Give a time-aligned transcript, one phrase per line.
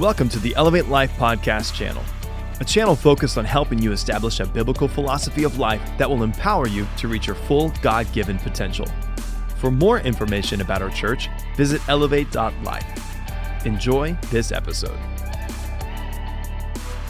[0.00, 2.02] Welcome to the Elevate Life Podcast channel,
[2.58, 6.66] a channel focused on helping you establish a biblical philosophy of life that will empower
[6.66, 8.86] you to reach your full God given potential.
[9.58, 13.66] For more information about our church, visit elevate.life.
[13.66, 14.98] Enjoy this episode.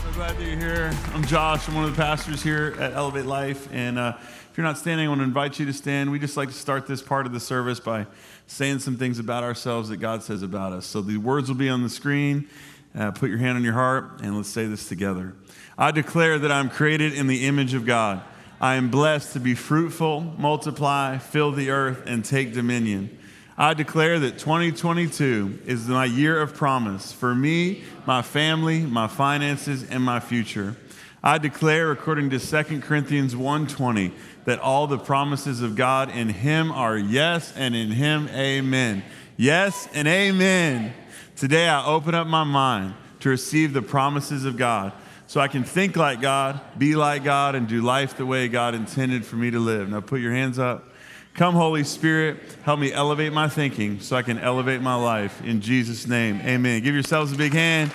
[0.03, 0.93] So glad that you're here.
[1.15, 1.69] I'm Josh.
[1.69, 3.69] I'm one of the pastors here at Elevate Life.
[3.73, 6.11] And uh, if you're not standing, I want to invite you to stand.
[6.11, 8.09] We just like to start this part of the service by
[8.49, 10.87] saying some things about ourselves that God says about us.
[10.87, 12.49] So the words will be on the screen.
[12.97, 15.35] Uh, put your hand on your heart and let's say this together.
[15.79, 18.23] I declare that I'm created in the image of God.
[18.61, 23.17] I am blessed to be fruitful, multiply, fill the earth, and take dominion.
[23.57, 29.89] I declare that 2022 is my year of promise for me, my family, my finances,
[29.89, 30.77] and my future.
[31.23, 34.13] I declare according to 2 Corinthians 1:20
[34.47, 39.03] that all the promises of God in him are yes and in him amen.
[39.37, 40.95] Yes and amen.
[41.41, 44.93] Today I open up my mind to receive the promises of God
[45.27, 48.75] so I can think like God, be like God, and do life the way God
[48.75, 49.89] intended for me to live.
[49.89, 50.85] Now put your hands up.
[51.33, 55.43] Come, Holy Spirit, help me elevate my thinking so I can elevate my life.
[55.43, 56.83] In Jesus' name, amen.
[56.83, 57.91] Give yourselves a big hand.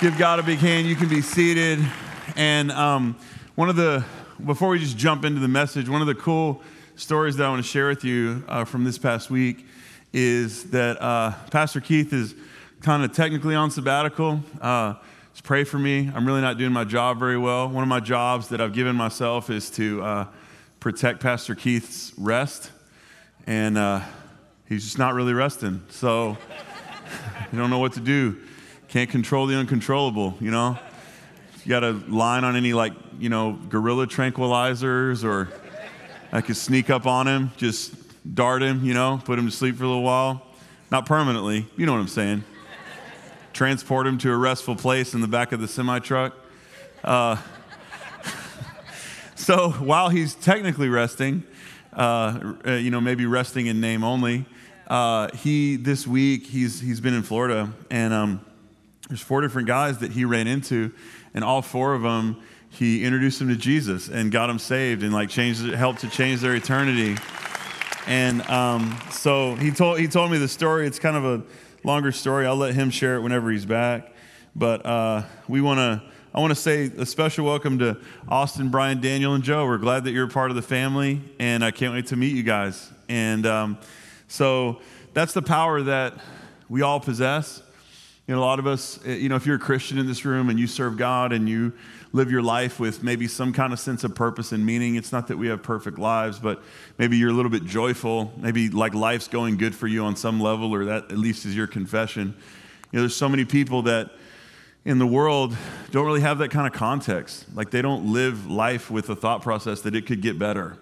[0.00, 0.86] Give God a big hand.
[0.86, 1.78] You can be seated.
[2.36, 3.18] And um,
[3.54, 4.02] one of the,
[4.46, 6.62] before we just jump into the message, one of the cool
[6.96, 9.66] stories that I want to share with you uh, from this past week
[10.14, 12.36] is that uh, Pastor Keith is
[12.80, 14.40] kind of technically on sabbatical.
[14.60, 14.94] Uh,
[15.32, 16.08] just pray for me.
[16.14, 17.68] I'm really not doing my job very well.
[17.68, 20.26] One of my jobs that I've given myself is to uh,
[20.78, 22.70] protect Pastor Keith's rest,
[23.48, 24.02] and uh,
[24.68, 25.82] he's just not really resting.
[25.90, 26.38] So
[27.52, 28.40] you don't know what to do.
[28.86, 30.78] Can't control the uncontrollable, you know?
[31.64, 35.48] You got a line on any, like, you know, gorilla tranquilizers or
[36.30, 39.76] I could sneak up on him, just dart him, you know, put him to sleep
[39.76, 40.42] for a little while.
[40.90, 42.44] Not permanently, you know what I'm saying.
[43.52, 46.34] Transport him to a restful place in the back of the semi truck.
[47.02, 47.36] Uh,
[49.34, 51.42] so while he's technically resting,
[51.92, 54.46] uh, uh, you know, maybe resting in name only,
[54.88, 58.44] uh, he this week he's he's been in Florida, and um,
[59.08, 60.92] there's four different guys that he ran into,
[61.34, 65.12] and all four of them he introduced them to Jesus and got them saved and
[65.12, 67.16] like changed helped to change their eternity.
[68.06, 70.86] And um, so he told, he told me the story.
[70.86, 71.42] It's kind of a
[71.84, 72.46] longer story.
[72.46, 74.12] I'll let him share it whenever he's back.
[74.54, 76.02] But uh, we want to,
[76.34, 77.96] I want to say a special welcome to
[78.28, 79.64] Austin, Brian, Daniel, and Joe.
[79.64, 82.36] We're glad that you're a part of the family, and I can't wait to meet
[82.36, 82.90] you guys.
[83.08, 83.78] And um,
[84.28, 84.80] so
[85.14, 86.14] that's the power that
[86.68, 87.62] we all possess.
[88.26, 90.24] You know, a lot of us, eh, you know, if you're a Christian in this
[90.24, 91.72] room and you serve God and you
[92.14, 94.94] live your life with maybe some kind of sense of purpose and meaning.
[94.94, 96.62] It's not that we have perfect lives, but
[96.96, 98.32] maybe you're a little bit joyful.
[98.36, 101.56] Maybe like life's going good for you on some level, or that at least is
[101.56, 102.36] your confession.
[102.92, 104.12] You know, there's so many people that
[104.84, 105.56] in the world
[105.90, 107.46] don't really have that kind of context.
[107.52, 110.78] Like they don't live life with a thought process that it could get better.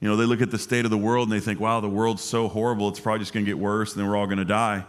[0.00, 1.88] You know, they look at the state of the world and they think, wow, the
[1.88, 4.38] world's so horrible, it's probably just going to get worse and then we're all going
[4.38, 4.84] to die.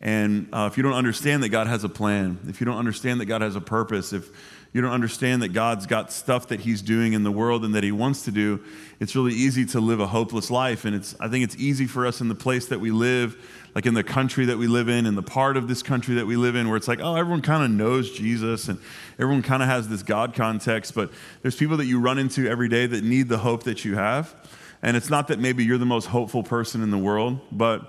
[0.00, 3.20] And uh, if you don't understand that God has a plan, if you don't understand
[3.20, 4.30] that God has a purpose, if
[4.72, 7.82] you don't understand that God's got stuff that He's doing in the world and that
[7.82, 8.62] He wants to do,
[9.00, 10.84] it's really easy to live a hopeless life.
[10.84, 13.36] And it's, I think it's easy for us in the place that we live,
[13.74, 16.26] like in the country that we live in, in the part of this country that
[16.26, 18.78] we live in, where it's like, oh, everyone kind of knows Jesus and
[19.18, 20.94] everyone kind of has this God context.
[20.94, 21.10] But
[21.42, 24.34] there's people that you run into every day that need the hope that you have.
[24.82, 27.88] And it's not that maybe you're the most hopeful person in the world, but,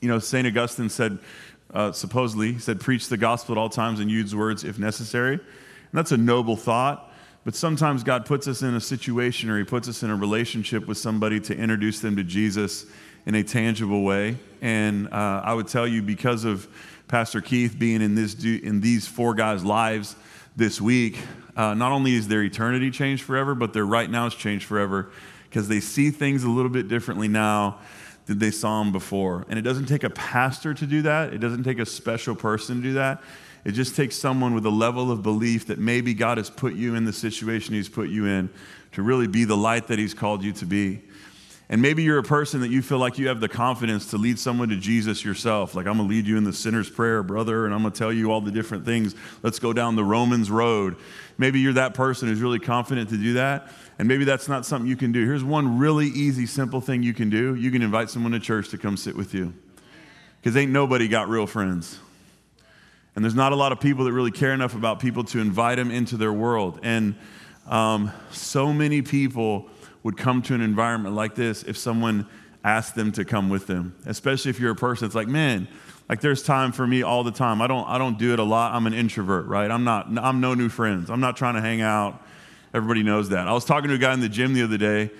[0.00, 0.46] you know, St.
[0.46, 1.18] Augustine said,
[1.72, 5.38] uh, supposedly, he said, preach the gospel at all times and use words if necessary.
[5.90, 7.12] And that's a noble thought,
[7.44, 10.86] but sometimes God puts us in a situation or He puts us in a relationship
[10.86, 12.86] with somebody to introduce them to Jesus
[13.26, 14.36] in a tangible way.
[14.60, 16.68] And uh, I would tell you, because of
[17.08, 20.16] Pastor Keith being in, this, in these four guys' lives
[20.56, 21.18] this week,
[21.56, 25.10] uh, not only is their eternity changed forever, but their right now is changed forever
[25.48, 27.78] because they see things a little bit differently now
[28.26, 29.46] than they saw them before.
[29.48, 32.76] And it doesn't take a pastor to do that, it doesn't take a special person
[32.76, 33.22] to do that.
[33.68, 36.94] It just takes someone with a level of belief that maybe God has put you
[36.94, 38.48] in the situation He's put you in
[38.92, 41.02] to really be the light that He's called you to be.
[41.68, 44.38] And maybe you're a person that you feel like you have the confidence to lead
[44.38, 45.74] someone to Jesus yourself.
[45.74, 47.98] Like, I'm going to lead you in the sinner's prayer, brother, and I'm going to
[47.98, 49.14] tell you all the different things.
[49.42, 50.96] Let's go down the Romans road.
[51.36, 53.70] Maybe you're that person who's really confident to do that.
[53.98, 55.26] And maybe that's not something you can do.
[55.26, 58.70] Here's one really easy, simple thing you can do you can invite someone to church
[58.70, 59.52] to come sit with you.
[60.40, 61.98] Because ain't nobody got real friends.
[63.18, 65.76] And there's not a lot of people that really care enough about people to invite
[65.76, 66.78] them into their world.
[66.84, 67.16] And
[67.66, 69.68] um, so many people
[70.04, 72.28] would come to an environment like this if someone
[72.62, 75.66] asked them to come with them, especially if you're a person that's like, man,
[76.08, 77.60] Like there's time for me all the time.
[77.60, 78.72] I don't I don't do it a lot.
[78.72, 79.68] I'm an introvert, right?
[79.68, 81.10] I'm not I'm no new friends.
[81.10, 82.22] I'm not trying to hang out.
[82.72, 83.48] Everybody knows that.
[83.48, 85.10] I was talking to a guy in the gym the other day,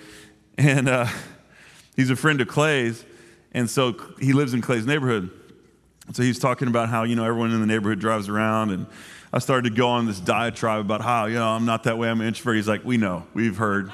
[0.56, 1.08] and uh,
[1.96, 3.04] he's a friend of Clay's,
[3.50, 5.30] and so he lives in Clay's neighborhood.
[6.12, 8.86] So he's talking about how you know everyone in the neighborhood drives around, and
[9.32, 12.08] I started to go on this diatribe about how you know I'm not that way.
[12.08, 12.56] I'm an introvert.
[12.56, 13.92] He's like, we know, we've heard.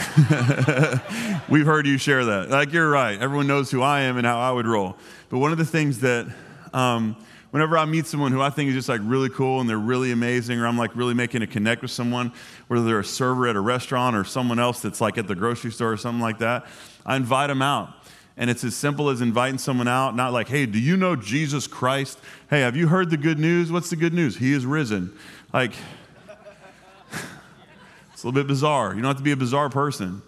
[1.50, 2.48] We've heard you share that.
[2.48, 3.20] Like, you're right.
[3.20, 4.96] Everyone knows who I am and how I would roll.
[5.28, 6.26] But one of the things that,
[6.72, 7.16] um,
[7.50, 10.10] whenever I meet someone who I think is just like really cool and they're really
[10.10, 12.32] amazing, or I'm like really making a connect with someone,
[12.68, 15.70] whether they're a server at a restaurant or someone else that's like at the grocery
[15.70, 16.66] store or something like that,
[17.04, 17.92] I invite them out.
[18.40, 21.66] And it's as simple as inviting someone out, not like, hey, do you know Jesus
[21.66, 22.18] Christ?
[22.48, 23.70] Hey, have you heard the good news?
[23.70, 24.38] What's the good news?
[24.38, 25.12] He is risen.
[25.52, 25.72] Like,
[27.12, 28.94] it's a little bit bizarre.
[28.94, 30.22] You don't have to be a bizarre person.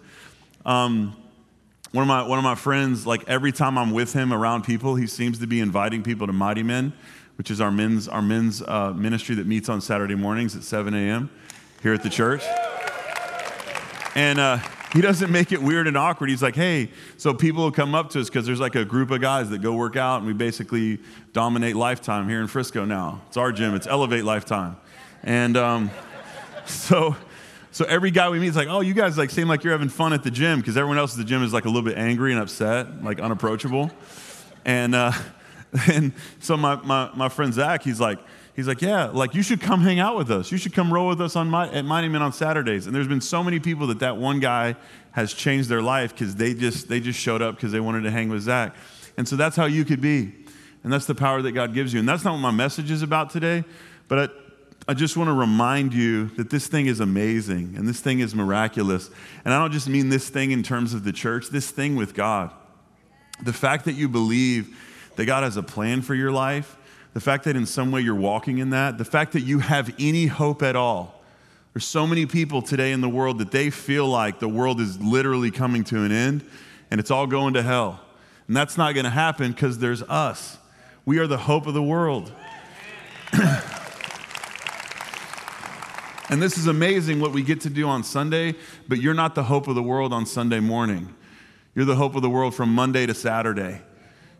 [0.63, 1.17] Um,
[1.91, 4.93] one of my one of my friends, like every time I'm with him around people,
[4.93, 6.93] he seems to be inviting people to Mighty Men,
[7.39, 10.93] which is our men's our men's uh, ministry that meets on Saturday mornings at 7
[10.93, 11.31] a.m.
[11.81, 12.43] here at the church.
[14.13, 14.59] And uh,
[14.93, 16.29] he doesn't make it weird and awkward.
[16.29, 19.09] He's like, hey, so people will come up to us because there's like a group
[19.09, 20.99] of guys that go work out, and we basically
[21.33, 23.21] dominate Lifetime here in Frisco now.
[23.27, 23.73] It's our gym.
[23.73, 24.77] It's Elevate Lifetime,
[25.23, 25.91] and um,
[26.65, 27.15] so
[27.71, 29.89] so every guy we meet is like, oh, you guys like seem like you're having
[29.89, 31.97] fun at the gym because everyone else at the gym is like a little bit
[31.97, 33.89] angry and upset, like unapproachable.
[34.63, 35.11] And uh,
[35.91, 38.19] and so my, my my friend Zach, he's like,
[38.55, 40.51] he's like, yeah, like you should come hang out with us.
[40.51, 42.87] You should come roll with us on my, at Mighty Men on Saturdays.
[42.87, 44.75] And there's been so many people that that one guy
[45.11, 48.11] has changed their life because they just they just showed up because they wanted to
[48.11, 48.75] hang with Zach.
[49.17, 50.33] And so that's how you could be.
[50.83, 51.99] And that's the power that God gives you.
[51.99, 53.63] And that's not what my message is about today.
[54.07, 54.33] But
[54.87, 58.35] I just want to remind you that this thing is amazing and this thing is
[58.35, 59.09] miraculous.
[59.45, 62.13] And I don't just mean this thing in terms of the church, this thing with
[62.13, 62.51] God.
[63.43, 64.77] The fact that you believe
[65.15, 66.75] that God has a plan for your life,
[67.13, 69.93] the fact that in some way you're walking in that, the fact that you have
[69.99, 71.21] any hope at all.
[71.73, 74.99] There's so many people today in the world that they feel like the world is
[75.01, 76.43] literally coming to an end
[76.91, 77.99] and it's all going to hell.
[78.47, 80.57] And that's not going to happen because there's us.
[81.05, 82.31] We are the hope of the world.
[86.29, 88.55] And this is amazing what we get to do on Sunday,
[88.87, 91.13] but you're not the hope of the world on Sunday morning.
[91.75, 93.81] You're the hope of the world from Monday to Saturday.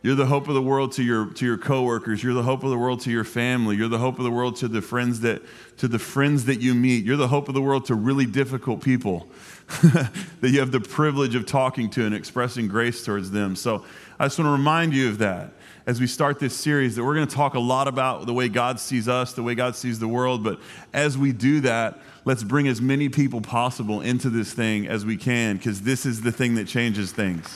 [0.03, 2.21] You're the hope of the world to your to your coworkers.
[2.21, 3.77] You're the hope of the world to your family.
[3.77, 5.41] You're the hope of the world to the friends that
[5.77, 7.05] to the friends that you meet.
[7.05, 9.29] You're the hope of the world to really difficult people
[9.81, 10.11] that
[10.49, 13.55] you have the privilege of talking to and expressing grace towards them.
[13.55, 13.85] So
[14.19, 15.53] I just want to remind you of that
[15.85, 18.49] as we start this series that we're going to talk a lot about the way
[18.49, 20.43] God sees us, the way God sees the world.
[20.43, 20.59] But
[20.93, 25.15] as we do that, let's bring as many people possible into this thing as we
[25.15, 27.47] can, because this is the thing that changes things.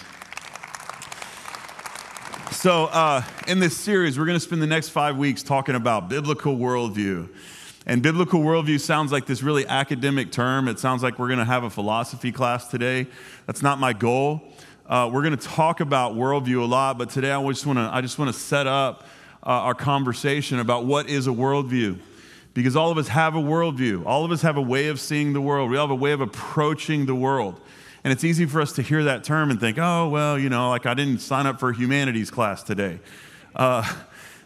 [2.60, 6.10] So, uh, in this series, we're going to spend the next five weeks talking about
[6.10, 7.30] biblical worldview.
[7.86, 10.68] And biblical worldview sounds like this really academic term.
[10.68, 13.06] It sounds like we're going to have a philosophy class today.
[13.46, 14.42] That's not my goal.
[14.88, 17.92] Uh, we're going to talk about worldview a lot, but today I just want to
[17.94, 19.04] I just want to set up
[19.44, 22.00] uh, our conversation about what is a worldview,
[22.56, 24.04] because all of us have a worldview.
[24.04, 25.70] All of us have a way of seeing the world.
[25.70, 27.62] We all have a way of approaching the world,
[28.08, 30.70] and it's easy for us to hear that term and think, oh well, you know,
[30.70, 33.02] like I didn't sign up for a humanities class today.
[33.54, 33.84] Uh,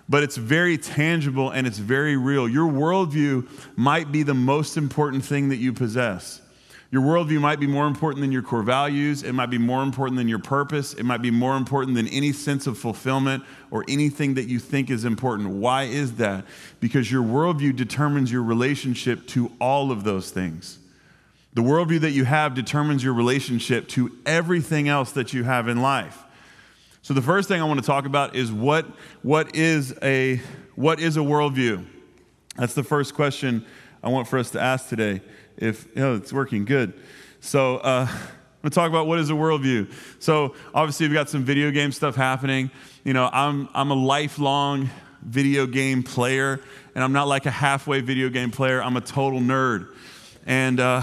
[0.09, 2.49] but it's very tangible and it's very real.
[2.49, 6.41] Your worldview might be the most important thing that you possess.
[6.89, 9.21] Your worldview might be more important than your core values.
[9.21, 10.95] It might be more important than your purpose.
[10.95, 14.89] It might be more important than any sense of fulfillment or anything that you think
[14.89, 15.49] is important.
[15.49, 16.45] Why is that?
[16.79, 20.79] Because your worldview determines your relationship to all of those things.
[21.53, 25.81] The worldview that you have determines your relationship to everything else that you have in
[25.81, 26.23] life.
[27.01, 28.85] So the first thing I want to talk about is what,
[29.21, 30.39] what, is, a,
[30.75, 31.85] what is a worldview?
[32.57, 33.65] That's the first question
[34.03, 35.21] I want for us to ask today
[35.57, 36.93] if you know, it's working good.
[37.39, 38.19] So uh, I'm
[38.61, 39.91] gonna talk about what is a worldview.
[40.19, 42.71] So obviously we've got some video game stuff happening.
[43.03, 44.89] You know, I'm I'm a lifelong
[45.21, 46.59] video game player,
[46.93, 48.81] and I'm not like a halfway video game player.
[48.81, 49.87] I'm a total nerd.
[50.45, 51.01] And uh,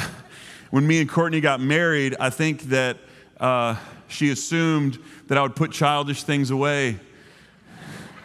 [0.70, 2.98] when me and Courtney got married, I think that
[3.40, 3.76] uh,
[4.08, 4.98] she assumed
[5.28, 6.98] that I would put childish things away.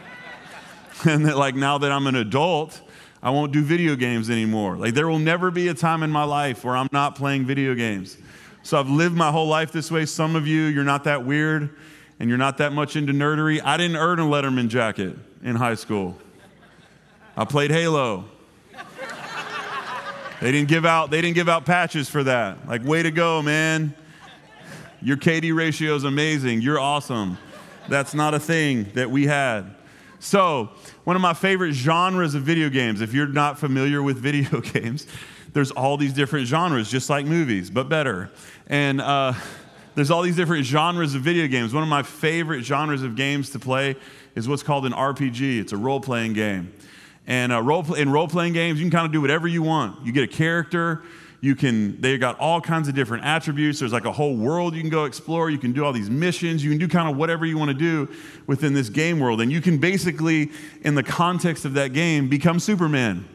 [1.06, 2.82] and that, like, now that I'm an adult,
[3.22, 4.76] I won't do video games anymore.
[4.76, 7.76] Like, there will never be a time in my life where I'm not playing video
[7.76, 8.18] games.
[8.64, 10.06] So I've lived my whole life this way.
[10.06, 11.76] Some of you, you're not that weird
[12.20, 13.62] and you're not that much into nerdery.
[13.64, 16.18] I didn't earn a Letterman jacket in high school.
[17.36, 18.26] I played Halo.
[20.44, 22.68] They didn't give out, they didn't give out patches for that.
[22.68, 23.96] Like, way to go, man.
[25.02, 26.60] Your KD ratio is amazing.
[26.60, 27.38] You're awesome.
[27.88, 29.74] That's not a thing that we had.
[30.20, 30.72] So,
[31.06, 35.08] one of my favorite genres of video games, if you're not familiar with video games,
[35.54, 38.30] there's all these different genres, just like movies, but better.
[38.68, 39.32] And uh,
[39.96, 41.74] there's all these different genres of video games.
[41.74, 43.96] One of my favorite genres of games to play
[44.36, 45.62] is what's called an RPG.
[45.62, 46.74] It's a role playing game.
[47.26, 50.06] And uh, role, in role playing games, you can kind of do whatever you want.
[50.06, 51.04] You get a character,
[51.44, 53.80] you can, they got all kinds of different attributes.
[53.80, 55.50] There's like a whole world you can go explore.
[55.50, 56.64] You can do all these missions.
[56.64, 58.10] You can do kind of whatever you want to do
[58.48, 59.42] within this game world.
[59.42, 60.52] And you can basically,
[60.84, 63.28] in the context of that game, become Superman.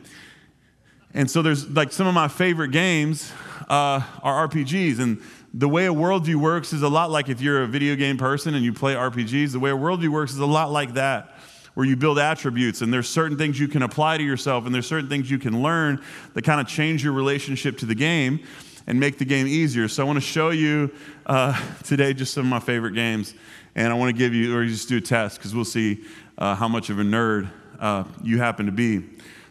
[1.12, 3.30] And so there's like some of my favorite games
[3.68, 5.00] uh, are RPGs.
[5.00, 5.21] And
[5.52, 8.54] the way a worldview works is a lot like if you're a video game person
[8.54, 11.38] and you play RPGs, the way a worldview works is a lot like that
[11.78, 14.85] where you build attributes and there's certain things you can apply to yourself and there's
[14.85, 16.02] certain things you can learn
[16.35, 18.40] that kind of change your relationship to the game
[18.88, 19.87] and make the game easier.
[19.87, 20.90] So I want to show you
[21.26, 23.32] uh, today just some of my favorite games
[23.76, 26.02] and I want to give you, or you just do a test because we'll see
[26.37, 29.04] uh, how much of a nerd uh, you happen to be.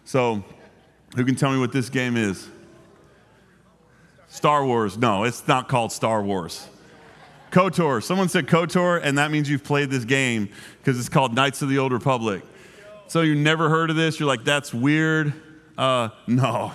[0.03, 0.43] So
[1.15, 2.45] who can tell me what this game is?
[4.27, 4.97] Star Wars.
[4.97, 6.67] No, it's not called Star Wars.
[7.51, 8.03] KOTOR.
[8.03, 10.49] Someone said KOTOR, and that means you've played this game
[10.79, 12.43] because it's called Knights of the Old Republic.
[13.07, 14.19] So you never heard of this?
[14.19, 15.33] You're like, that's weird.
[15.77, 16.73] Uh, no,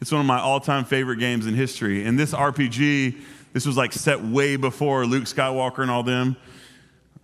[0.00, 2.04] it's one of my all-time favorite games in history.
[2.04, 3.20] And this RPG,
[3.52, 6.36] this was like set way before Luke Skywalker and all them.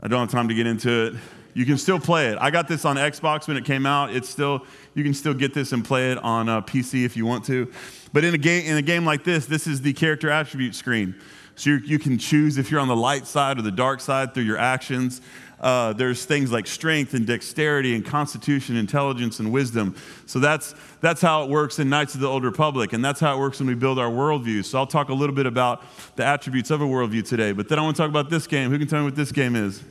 [0.01, 1.15] I don't have time to get into it.
[1.55, 2.39] You can still play it.
[2.41, 4.15] I got this on Xbox when it came out.
[4.15, 7.27] It's still you can still get this and play it on uh, PC if you
[7.27, 7.73] want to.
[8.13, 11.15] But in a game in a game like this, this is the character attribute screen.
[11.57, 14.43] So you can choose if you're on the light side or the dark side through
[14.43, 15.21] your actions.
[15.61, 19.95] Uh, there's things like strength and dexterity and constitution, intelligence and wisdom.
[20.27, 23.37] So that's, that's how it works in Knights of the Old Republic, and that's how
[23.37, 24.65] it works when we build our worldview.
[24.65, 25.83] So I'll talk a little bit about
[26.17, 27.53] the attributes of a worldview today.
[27.53, 28.71] But then I want to talk about this game.
[28.71, 29.83] Who can tell me what this game is?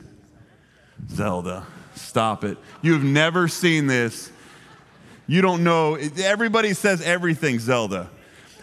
[1.10, 1.66] Zelda.
[1.96, 2.58] Stop it.
[2.82, 4.30] You have never seen this.
[5.26, 5.94] You don't know.
[5.94, 8.10] Everybody says everything Zelda.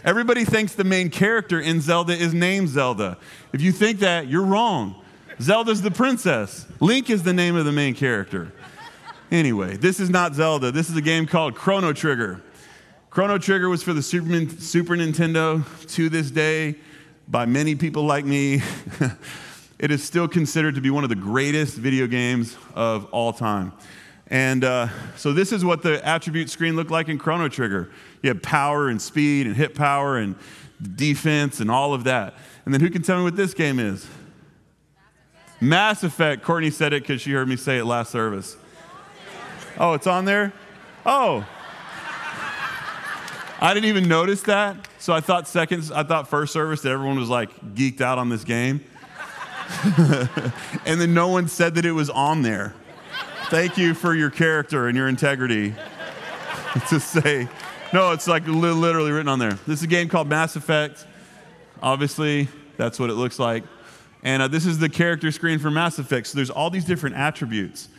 [0.04, 3.18] Everybody thinks the main character in Zelda is named Zelda.
[3.52, 4.96] If you think that, you're wrong.
[5.40, 6.66] Zelda's the princess.
[6.80, 8.52] Link is the name of the main character.
[9.30, 10.72] Anyway, this is not Zelda.
[10.72, 12.42] This is a game called Chrono Trigger.
[13.10, 16.74] Chrono Trigger was for the Super, Nintendo to this day
[17.28, 18.60] by many people like me.
[19.78, 23.72] it is still considered to be one of the greatest video games of all time.
[24.32, 27.90] And uh, so this is what the attribute screen looked like in Chrono Trigger.
[28.22, 30.36] You have power and speed and hit power and
[30.96, 32.32] defense and all of that.
[32.64, 34.08] And then who can tell me what this game is?
[35.60, 36.42] Mass Effect.
[36.42, 38.56] Courtney said it because she heard me say it last service.
[39.78, 40.54] Oh, it's on there?
[41.04, 41.46] Oh.
[43.60, 44.88] I didn't even notice that.
[44.98, 48.30] So I thought seconds, I thought first service that everyone was like geeked out on
[48.30, 48.82] this game.
[50.86, 52.74] and then no one said that it was on there.
[53.52, 55.74] Thank you for your character and your integrity.
[56.88, 57.46] to say,
[57.92, 59.58] no, it's like literally written on there.
[59.66, 61.06] This is a game called Mass Effect.
[61.82, 63.64] Obviously, that's what it looks like.
[64.22, 66.28] And uh, this is the character screen for Mass Effect.
[66.28, 67.90] So there's all these different attributes.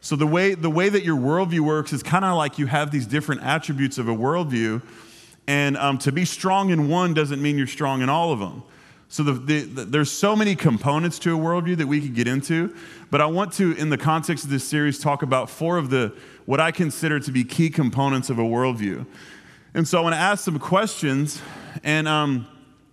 [0.00, 2.92] So the way, the way that your worldview works is kind of like you have
[2.92, 4.80] these different attributes of a worldview.
[5.48, 8.62] And um, to be strong in one doesn't mean you're strong in all of them.
[9.12, 12.28] So the, the, the, there's so many components to a worldview that we could get
[12.28, 12.72] into,
[13.10, 16.14] but I want to, in the context of this series, talk about four of the
[16.46, 19.04] what I consider to be key components of a worldview.
[19.74, 21.42] And so I want to ask some questions,
[21.82, 22.46] and um,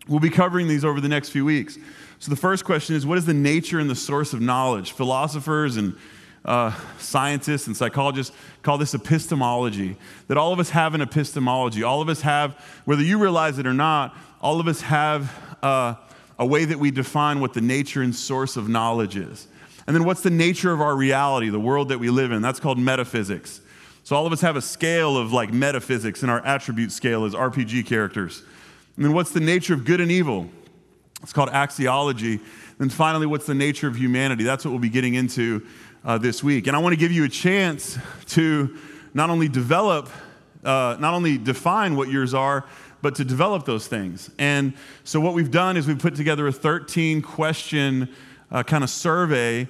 [0.07, 1.77] we'll be covering these over the next few weeks.
[2.17, 4.93] So the first question is, what is the nature and the source of knowledge?
[4.93, 5.95] Philosophers and
[6.43, 9.97] uh, scientists and psychologists call this epistemology.
[10.29, 11.83] That all of us have an epistemology.
[11.83, 12.53] All of us have,
[12.85, 15.31] whether you realize it or not, all of us have.
[15.61, 15.93] Uh,
[16.39, 19.47] a way that we define what the nature and source of knowledge is.
[19.87, 22.41] And then what's the nature of our reality, the world that we live in?
[22.41, 23.61] That's called metaphysics.
[24.03, 27.33] So all of us have a scale of like metaphysics, and our attribute scale is
[27.33, 28.43] RPG characters.
[28.95, 30.49] And then what's the nature of good and evil?
[31.23, 32.41] It's called axiology.
[32.79, 34.43] And finally, what's the nature of humanity?
[34.43, 35.65] That's what we'll be getting into
[36.05, 36.67] uh, this week.
[36.67, 38.77] And I want to give you a chance to
[39.13, 40.09] not only develop,
[40.63, 42.65] uh, not only define what yours are,
[43.07, 44.29] but to develop those things.
[44.37, 44.73] And
[45.05, 48.13] so, what we've done is we've put together a 13 question
[48.51, 49.69] uh, kind of survey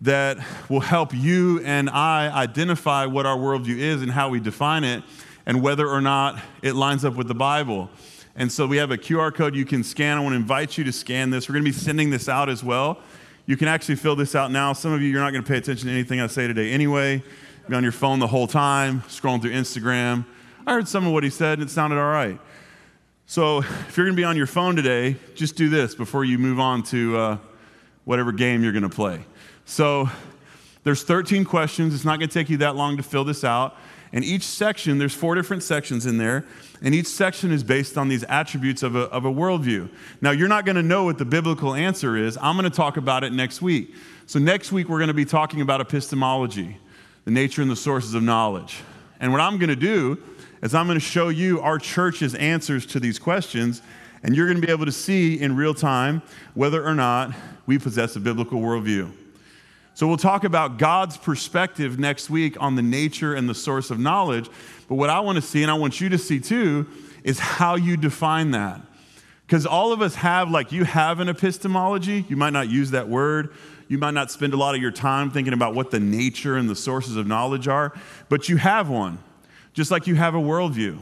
[0.00, 0.36] that
[0.68, 5.04] will help you and I identify what our worldview is and how we define it,
[5.46, 7.88] and whether or not it lines up with the Bible.
[8.34, 10.18] And so, we have a QR code you can scan.
[10.18, 11.48] I want to invite you to scan this.
[11.48, 12.98] We're going to be sending this out as well.
[13.46, 14.72] You can actually fill this out now.
[14.72, 17.22] Some of you, you're not going to pay attention to anything I say today anyway.
[17.68, 20.26] Be on your phone the whole time, scrolling through Instagram.
[20.66, 22.40] I heard some of what he said and it sounded all right.
[23.26, 26.38] So if you're going to be on your phone today, just do this before you
[26.38, 27.38] move on to uh,
[28.04, 29.24] whatever game you're going to play.
[29.64, 30.08] So
[30.84, 31.94] There's 13 questions.
[31.94, 33.76] It's not going to take you that long to fill this out.
[34.12, 36.44] And each section, there's four different sections in there,
[36.82, 39.88] and each section is based on these attributes of a, of a worldview.
[40.20, 42.36] Now, you're not going to know what the biblical answer is.
[42.42, 43.94] I'm going to talk about it next week.
[44.26, 46.76] So, next week, we're going to be talking about epistemology,
[47.24, 48.80] the nature and the sources of knowledge.
[49.18, 50.22] And what I'm going to do
[50.62, 53.82] is I'm going to show you our church's answers to these questions,
[54.22, 56.22] and you're going to be able to see in real time
[56.54, 57.34] whether or not
[57.66, 59.12] we possess a biblical worldview.
[59.94, 63.98] So we'll talk about God's perspective next week on the nature and the source of
[63.98, 64.48] knowledge.
[64.88, 66.88] But what I want to see, and I want you to see too,
[67.24, 68.80] is how you define that.
[69.46, 72.24] Because all of us have, like, you have an epistemology.
[72.28, 73.52] You might not use that word.
[73.88, 76.70] You might not spend a lot of your time thinking about what the nature and
[76.70, 77.92] the sources of knowledge are,
[78.30, 79.18] but you have one,
[79.72, 80.98] just like you have a worldview.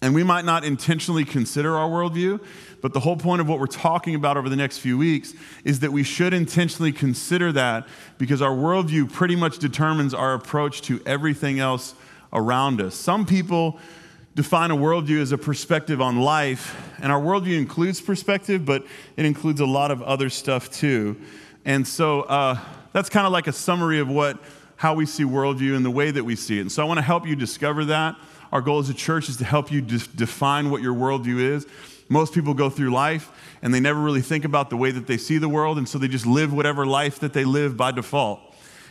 [0.00, 2.42] And we might not intentionally consider our worldview,
[2.80, 5.32] but the whole point of what we're talking about over the next few weeks
[5.64, 7.86] is that we should intentionally consider that
[8.18, 11.94] because our worldview pretty much determines our approach to everything else
[12.32, 12.96] around us.
[12.96, 13.78] Some people
[14.34, 18.84] define a worldview as a perspective on life, and our worldview includes perspective, but
[19.16, 21.20] it includes a lot of other stuff too.
[21.64, 22.58] And so uh,
[22.92, 24.42] that's kind of like a summary of what
[24.82, 26.62] how we see worldview and the way that we see it.
[26.62, 28.16] And so I want to help you discover that.
[28.50, 31.68] Our goal as a church is to help you de- define what your worldview is.
[32.08, 33.30] Most people go through life
[33.62, 35.98] and they never really think about the way that they see the world, and so
[35.98, 38.40] they just live whatever life that they live by default.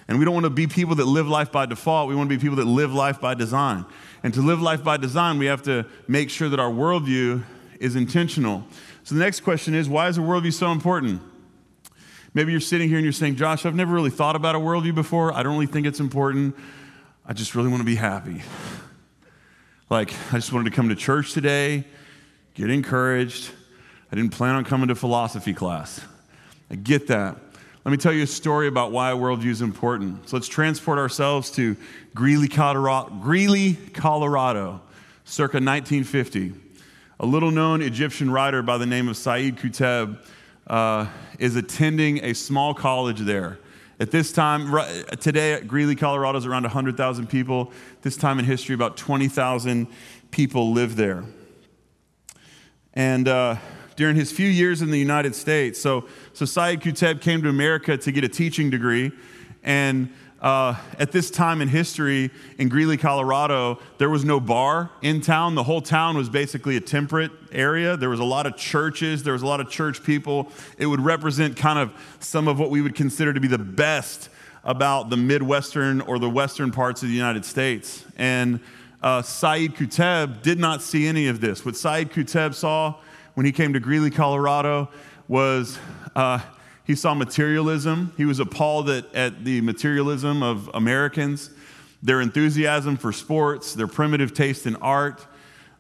[0.08, 2.08] And we don't want to be people that live life by default.
[2.08, 3.84] We want to be people that live life by design.
[4.24, 7.44] And to live life by design, we have to make sure that our worldview
[7.82, 8.64] is intentional.
[9.04, 11.22] So the next question is why is a worldview so important?
[12.34, 14.96] Maybe you're sitting here and you're saying, Josh, I've never really thought about a worldview
[14.96, 15.34] before.
[15.34, 16.56] I don't really think it's important.
[17.26, 18.42] I just really want to be happy.
[19.90, 21.84] Like, I just wanted to come to church today,
[22.54, 23.52] get encouraged.
[24.12, 26.00] I didn't plan on coming to philosophy class.
[26.70, 27.36] I get that.
[27.84, 30.30] Let me tell you a story about why a worldview is important.
[30.30, 31.76] So let's transport ourselves to
[32.16, 34.82] Greeley, Colorado, Greeley, Colorado
[35.26, 36.54] circa 1950.
[37.20, 40.18] A little known Egyptian writer by the name of Said Qutb
[40.72, 41.06] uh,
[41.38, 43.60] is attending a small college there.
[44.00, 44.74] At this time,
[45.20, 47.72] today, Greeley, Colorado is around 100,000 people.
[48.02, 49.86] This time in history, about 20,000
[50.32, 51.26] people live there.
[52.94, 53.58] And uh,
[53.98, 57.98] during his few years in the United States, so, so Said Qutb came to America
[57.98, 59.12] to get a teaching degree.
[59.64, 65.22] And uh, at this time in history in Greeley, Colorado, there was no bar in
[65.22, 65.54] town.
[65.54, 67.96] The whole town was basically a temperate area.
[67.96, 70.52] There was a lot of churches, there was a lot of church people.
[70.80, 74.30] It would represent kind of some of what we would consider to be the best
[74.64, 78.04] about the Midwestern or the Western parts of the United States.
[78.18, 78.60] And
[79.04, 81.64] uh, Said Qutb did not see any of this.
[81.64, 82.96] What Said Qutb saw
[83.36, 84.90] when he came to Greeley, Colorado,
[85.28, 85.78] was
[86.16, 86.40] uh,
[86.92, 88.12] he saw materialism.
[88.18, 91.50] He was appalled at, at the materialism of Americans,
[92.04, 95.26] their enthusiasm for sports, their primitive taste in art,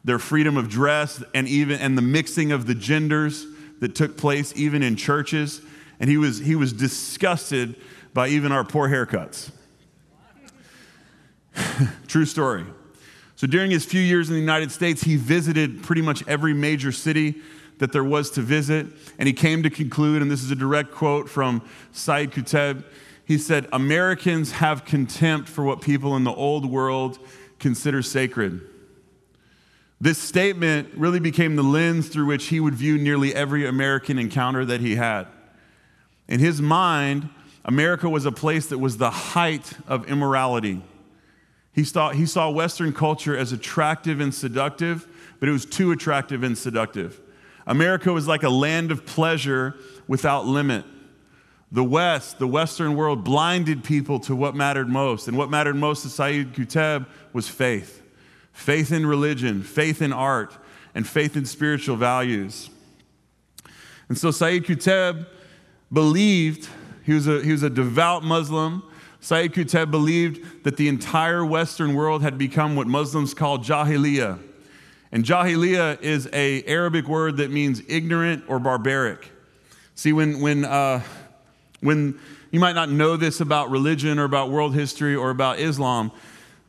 [0.05, 3.45] their freedom of dress, and even and the mixing of the genders
[3.81, 5.59] that took place even in churches.
[5.99, 7.75] And he was, he was disgusted
[8.13, 9.51] by even our poor haircuts.
[12.07, 12.63] True story.
[13.35, 16.93] So during his few years in the United States, he visited pretty much every major
[16.93, 17.41] city
[17.81, 18.87] that there was to visit.
[19.19, 22.83] And he came to conclude, and this is a direct quote from Said Qutb.
[23.25, 27.17] He said, Americans have contempt for what people in the old world
[27.59, 28.61] consider sacred.
[29.99, 34.63] This statement really became the lens through which he would view nearly every American encounter
[34.65, 35.27] that he had.
[36.27, 37.29] In his mind,
[37.65, 40.81] America was a place that was the height of immorality.
[41.73, 45.07] He saw, he saw Western culture as attractive and seductive,
[45.39, 47.19] but it was too attractive and seductive.
[47.67, 49.75] America was like a land of pleasure
[50.07, 50.85] without limit.
[51.71, 55.27] The West, the Western world, blinded people to what mattered most.
[55.27, 57.99] And what mattered most to Said Qutb was faith
[58.51, 60.57] faith in religion, faith in art,
[60.93, 62.69] and faith in spiritual values.
[64.09, 65.25] And so Said Qutb
[65.91, 66.67] believed,
[67.05, 68.83] he was a, he was a devout Muslim.
[69.21, 74.50] Said Qutb believed that the entire Western world had become what Muslims call Jahiliyyah
[75.11, 79.29] and jahiliyyah is a Arabic word that means ignorant or barbaric.
[79.95, 81.03] See, when, when, uh,
[81.81, 82.17] when
[82.51, 86.11] you might not know this about religion or about world history or about Islam,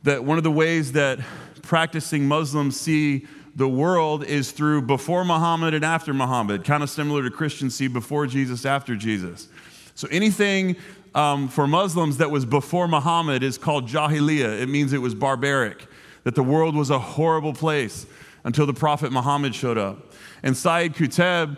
[0.03, 1.19] that one of the ways that
[1.61, 3.25] practicing Muslims see
[3.55, 7.87] the world is through before Muhammad and after Muhammad, kind of similar to Christians see
[7.87, 9.47] before Jesus, after Jesus.
[9.95, 10.75] So anything
[11.15, 14.61] um, for Muslims that was before Muhammad is called jahiliyyah.
[14.61, 15.85] It means it was barbaric,
[16.23, 18.05] that the world was a horrible place
[18.43, 20.11] until the Prophet Muhammad showed up.
[20.41, 21.57] And Said Qutb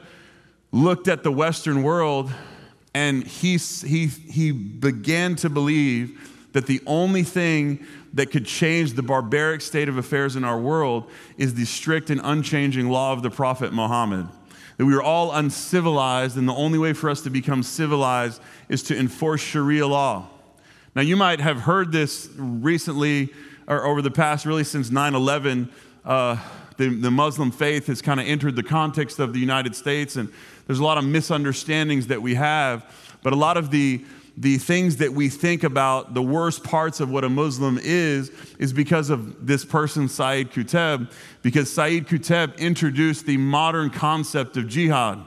[0.71, 2.31] looked at the Western world
[2.95, 9.03] And he, he, he began to believe that the only thing that could change the
[9.03, 13.29] barbaric state of affairs in our world is the strict and unchanging law of the
[13.29, 14.29] Prophet Muhammad.
[14.77, 18.81] That we are all uncivilized, and the only way for us to become civilized is
[18.83, 20.29] to enforce Sharia law.
[20.95, 23.33] Now, you might have heard this recently
[23.67, 25.69] or over the past, really since 9 11.
[26.05, 26.37] Uh,
[26.77, 30.29] the, the Muslim faith has kind of entered the context of the United States, and
[30.67, 32.85] there's a lot of misunderstandings that we have.
[33.23, 34.03] But a lot of the
[34.37, 38.73] the things that we think about the worst parts of what a Muslim is, is
[38.73, 41.09] because of this person, Sayyid Qutb,
[41.41, 45.23] because Sayyid Qutb introduced the modern concept of jihad.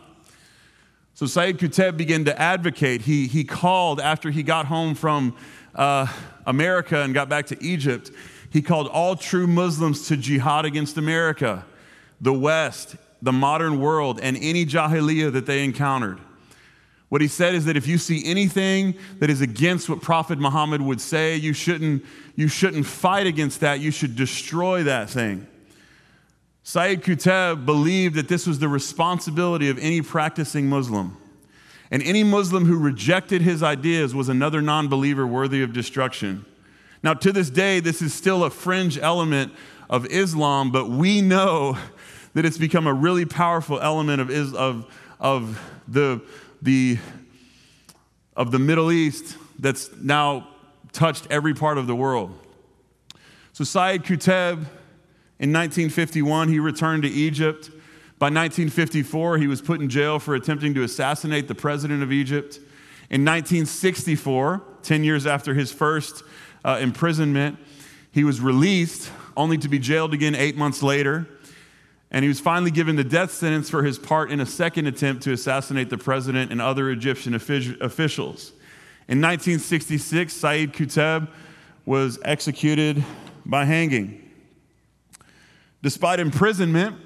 [1.14, 3.00] So Sayyid Qutb began to advocate.
[3.02, 5.34] He, he called after he got home from
[5.74, 6.06] uh,
[6.46, 8.10] America and got back to Egypt.
[8.50, 11.64] He called all true Muslims to jihad against America,
[12.20, 16.18] the West, the modern world, and any jahiliyyah that they encountered.
[17.08, 20.82] What he said is that if you see anything that is against what Prophet Muhammad
[20.82, 22.04] would say, you shouldn't,
[22.36, 23.80] you shouldn't fight against that.
[23.80, 25.46] You should destroy that thing.
[26.62, 31.16] Sayyid Qutb believed that this was the responsibility of any practicing Muslim.
[31.90, 36.44] And any Muslim who rejected his ideas was another non believer worthy of destruction.
[37.02, 39.52] Now, to this day, this is still a fringe element
[39.88, 41.78] of Islam, but we know
[42.34, 44.86] that it's become a really powerful element of, of,
[45.20, 46.20] of the
[46.62, 46.98] the,
[48.36, 50.48] of the Middle East that's now
[50.92, 52.36] touched every part of the world.
[53.52, 54.66] So, Sayyid Qutb,
[55.40, 57.70] in 1951, he returned to Egypt.
[58.18, 62.56] By 1954, he was put in jail for attempting to assassinate the president of Egypt.
[63.10, 66.24] In 1964, 10 years after his first
[66.68, 67.58] uh, imprisonment,
[68.10, 71.26] he was released, only to be jailed again eight months later.
[72.10, 75.22] And he was finally given the death sentence for his part in a second attempt
[75.22, 78.52] to assassinate the president and other Egyptian officials.
[79.08, 81.28] In 1966, Sayyid Qutb
[81.86, 83.02] was executed
[83.46, 84.30] by hanging.
[85.82, 86.96] Despite imprisonment,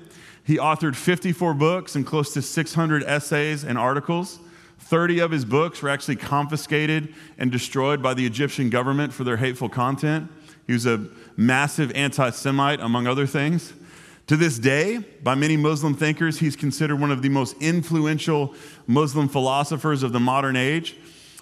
[0.45, 4.41] he authored 54 books and close to 600 essays and articles.
[4.83, 9.39] 30 of his books were actually confiscated and destroyed by the Egyptian government for their
[9.39, 10.31] hateful content.
[10.67, 13.73] He was a massive anti Semite, among other things.
[14.29, 18.55] To this day, by many Muslim thinkers, he's considered one of the most influential
[18.87, 20.97] Muslim philosophers of the modern age.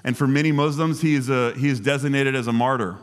[0.05, 2.97] And for many Muslims, he is, a, he is designated as a martyr.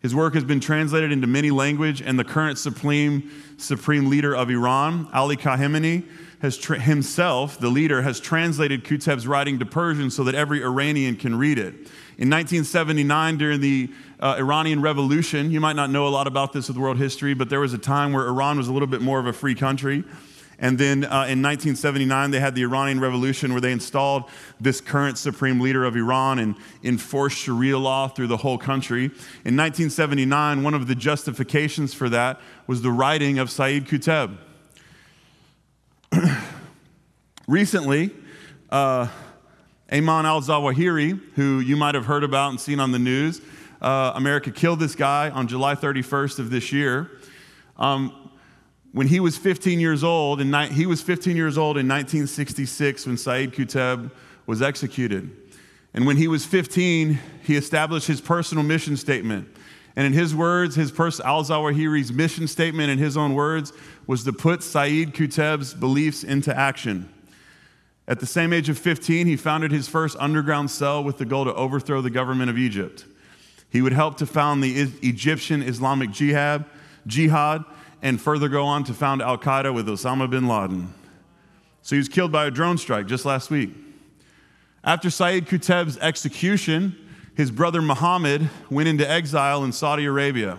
[0.00, 4.50] His work has been translated into many languages, and the current supreme, supreme leader of
[4.50, 6.04] Iran, Ali Khamenei,
[6.40, 11.16] has tra- himself, the leader, has translated Qutb's writing to Persian so that every Iranian
[11.16, 11.74] can read it.
[12.16, 16.68] In 1979, during the uh, Iranian Revolution, you might not know a lot about this
[16.68, 19.18] with world history, but there was a time where Iran was a little bit more
[19.18, 20.04] of a free country.
[20.60, 24.24] And then uh, in 1979, they had the Iranian Revolution where they installed
[24.60, 29.04] this current supreme leader of Iran and enforced Sharia law through the whole country.
[29.04, 34.38] In 1979, one of the justifications for that was the writing of Sayyid Qutb.
[37.46, 38.10] Recently,
[38.70, 39.08] uh,
[39.90, 40.00] al
[40.42, 43.40] Zawahiri, who you might have heard about and seen on the news,
[43.80, 47.10] uh, America killed this guy on July 31st of this year.
[47.76, 48.30] Um,
[48.92, 53.06] when he was 15 years old, and ni- he was 15 years old in 1966
[53.06, 54.10] when Sayyid Qutb
[54.46, 55.30] was executed.
[55.94, 59.48] And when he was 15, he established his personal mission statement.
[59.98, 63.72] And in his words, his pers- Al Zawahiri's mission statement, in his own words,
[64.06, 67.12] was to put Sayyid Qutb's beliefs into action.
[68.06, 71.46] At the same age of 15, he founded his first underground cell with the goal
[71.46, 73.06] to overthrow the government of Egypt.
[73.70, 76.64] He would help to found the Egyptian Islamic Jihad,
[77.08, 77.64] jihad
[78.00, 80.94] and further go on to found Al Qaeda with Osama bin Laden.
[81.82, 83.70] So he was killed by a drone strike just last week.
[84.84, 86.96] After Sayyid Qutb's execution,
[87.38, 90.58] his brother Muhammad went into exile in Saudi Arabia.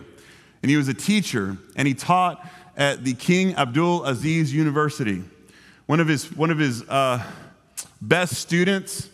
[0.63, 5.22] And he was a teacher, and he taught at the King Abdul Aziz University.
[5.88, 7.22] One of his, one of his uh,
[8.02, 9.10] best students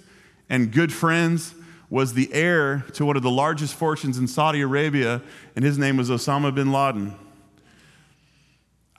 [0.47, 1.56] and good friends
[1.89, 5.23] was the heir to one of the largest fortunes in Saudi Arabia,
[5.56, 7.15] and his name was Osama bin Laden.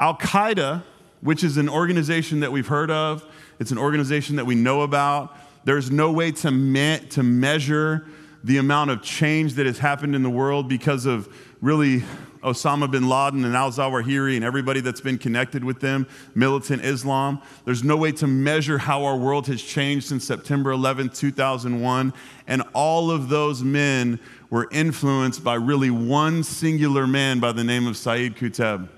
[0.00, 0.83] Al Qaeda,
[1.20, 3.24] which is an organization that we've heard of,
[3.61, 5.37] it's an organization that we know about.
[5.64, 8.09] There's no way to, me- to measure
[8.46, 11.28] the amount of change that has happened in the world because of
[11.61, 12.04] really
[12.44, 16.06] Osama bin Laden and al Zawahiri and everybody that's been connected with them,
[16.37, 17.42] militant Islam.
[17.64, 22.12] There's no way to measure how our world has changed since September 11, 2001.
[22.46, 27.88] And all of those men were influenced by really one singular man by the name
[27.88, 28.88] of Sayyid Qutb.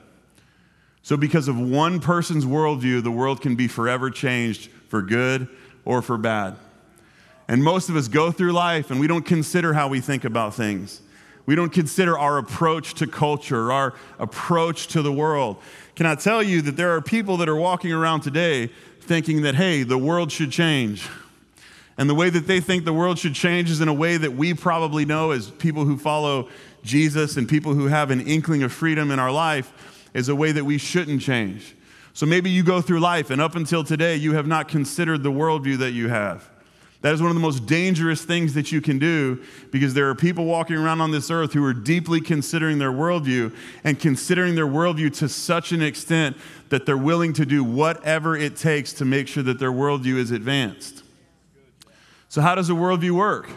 [1.00, 5.48] So, because of one person's worldview, the world can be forever changed for good
[5.86, 6.58] or for bad.
[7.48, 10.54] And most of us go through life and we don't consider how we think about
[10.54, 11.00] things.
[11.46, 15.56] We don't consider our approach to culture, our approach to the world.
[15.96, 19.54] Can I tell you that there are people that are walking around today thinking that,
[19.54, 21.08] hey, the world should change?
[21.96, 24.34] And the way that they think the world should change is in a way that
[24.34, 26.50] we probably know as people who follow
[26.84, 29.72] Jesus and people who have an inkling of freedom in our life
[30.12, 31.74] is a way that we shouldn't change.
[32.12, 35.32] So maybe you go through life and up until today, you have not considered the
[35.32, 36.48] worldview that you have.
[37.00, 40.16] That is one of the most dangerous things that you can do because there are
[40.16, 44.66] people walking around on this earth who are deeply considering their worldview and considering their
[44.66, 46.36] worldview to such an extent
[46.70, 50.32] that they're willing to do whatever it takes to make sure that their worldview is
[50.32, 51.04] advanced.
[52.28, 53.48] So, how does a worldview work?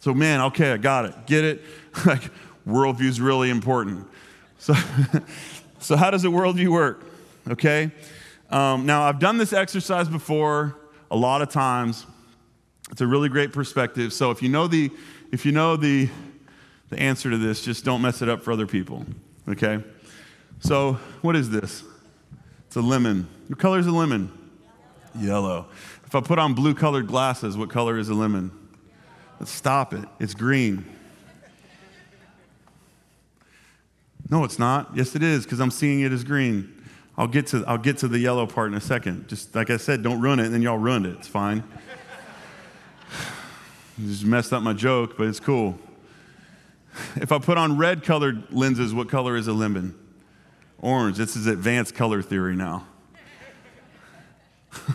[0.00, 1.26] So, man, okay, I got it.
[1.26, 1.62] Get it?
[2.06, 2.30] like,
[2.66, 4.06] worldview is really important.
[4.58, 4.74] So,
[5.78, 7.04] so, how does a worldview work?
[7.48, 7.92] Okay?
[8.50, 10.76] Um, now, I've done this exercise before
[11.10, 12.04] a lot of times.
[12.94, 14.12] It's a really great perspective.
[14.12, 14.88] So if you know the
[15.32, 16.08] if you know the
[16.90, 19.04] the answer to this, just don't mess it up for other people.
[19.48, 19.82] Okay?
[20.60, 21.82] So what is this?
[22.68, 23.26] It's a lemon.
[23.48, 24.30] What color is a lemon?
[25.18, 25.66] Yellow.
[26.06, 28.52] If I put on blue colored glasses, what color is a lemon?
[29.40, 30.04] Let's stop it.
[30.20, 30.84] It's green.
[34.30, 34.92] No, it's not.
[34.94, 36.72] Yes, it is, because I'm seeing it as green.
[37.18, 39.26] I'll get to I'll get to the yellow part in a second.
[39.26, 41.16] Just like I said, don't ruin it, and then y'all ruined it.
[41.18, 41.64] It's fine.
[44.00, 45.78] Just messed up my joke, but it's cool.
[47.16, 49.94] If I put on red colored lenses, what color is a lemon?
[50.80, 51.16] Orange.
[51.16, 52.86] This is advanced color theory now.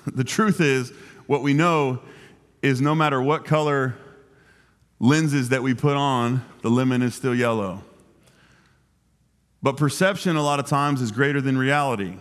[0.06, 0.92] the truth is,
[1.28, 2.00] what we know
[2.62, 3.96] is no matter what color
[5.00, 7.84] lenses that we put on, the lemon is still yellow.
[9.64, 12.16] But perception, a lot of times, is greater than reality.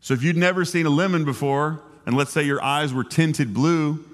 [0.00, 3.52] So if you'd never seen a lemon before, and let's say your eyes were tinted
[3.52, 4.04] blue,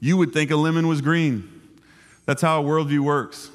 [0.00, 1.48] you would think a lemon was green.
[2.26, 3.50] That's how a worldview works.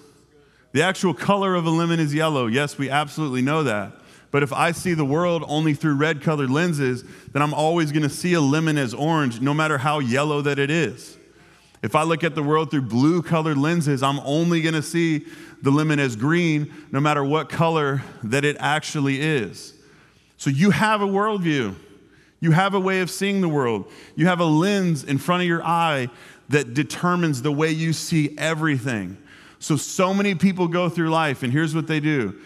[0.71, 2.47] The actual color of a lemon is yellow.
[2.47, 3.93] Yes, we absolutely know that.
[4.31, 8.03] But if I see the world only through red colored lenses, then I'm always going
[8.03, 11.17] to see a lemon as orange, no matter how yellow that it is.
[11.81, 15.25] If I look at the world through blue colored lenses, I'm only going to see
[15.61, 19.73] the lemon as green, no matter what color that it actually is.
[20.37, 21.75] So you have a worldview.
[22.41, 23.89] You have a way of seeing the world.
[24.15, 26.09] You have a lens in front of your eye
[26.49, 29.17] that determines the way you see everything.
[29.59, 32.39] So, so many people go through life, and here's what they do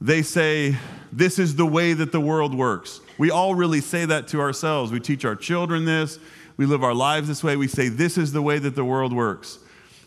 [0.00, 0.76] they say,
[1.12, 3.00] This is the way that the world works.
[3.18, 4.90] We all really say that to ourselves.
[4.90, 6.18] We teach our children this,
[6.56, 7.56] we live our lives this way.
[7.56, 9.58] We say, This is the way that the world works.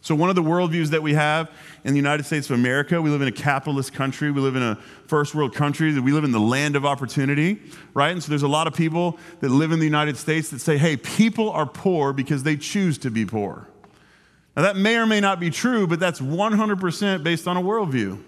[0.05, 1.49] So, one of the worldviews that we have
[1.83, 4.29] in the United States of America, we live in a capitalist country.
[4.29, 4.75] We live in a
[5.07, 5.99] first world country.
[5.99, 7.59] We live in the land of opportunity,
[7.95, 8.11] right?
[8.11, 10.77] And so, there's a lot of people that live in the United States that say,
[10.77, 13.67] hey, people are poor because they choose to be poor.
[14.55, 18.21] Now, that may or may not be true, but that's 100% based on a worldview.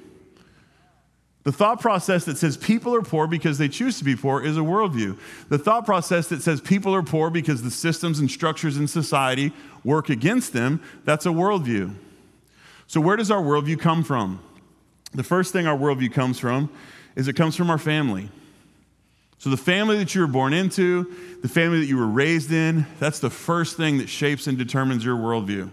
[1.48, 4.58] The thought process that says people are poor because they choose to be poor is
[4.58, 5.18] a worldview.
[5.48, 9.54] The thought process that says people are poor because the systems and structures in society
[9.86, 11.96] work against them, that's a worldview.
[12.88, 14.42] So, where does our worldview come from?
[15.14, 16.70] The first thing our worldview comes from
[17.16, 18.30] is it comes from our family.
[19.38, 22.86] So, the family that you were born into, the family that you were raised in,
[23.00, 25.72] that's the first thing that shapes and determines your worldview.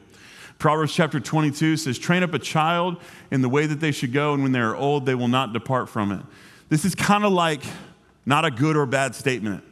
[0.58, 4.34] Proverbs chapter 22 says, Train up a child in the way that they should go,
[4.34, 6.22] and when they are old, they will not depart from it.
[6.68, 7.62] This is kind of like
[8.26, 9.62] not a good or bad statement.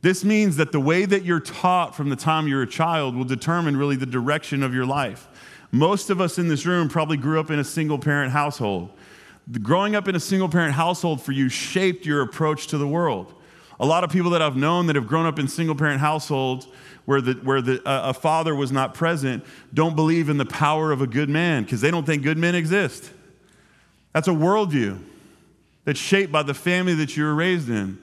[0.00, 3.24] This means that the way that you're taught from the time you're a child will
[3.24, 5.28] determine really the direction of your life.
[5.70, 8.90] Most of us in this room probably grew up in a single parent household.
[9.62, 13.32] Growing up in a single parent household for you shaped your approach to the world.
[13.80, 16.68] A lot of people that I've known that have grown up in single parent households
[17.04, 20.92] where, the, where the, uh, a father was not present don't believe in the power
[20.92, 23.10] of a good man because they don't think good men exist.
[24.12, 25.02] That's a worldview
[25.84, 27.98] that's shaped by the family that you were raised in.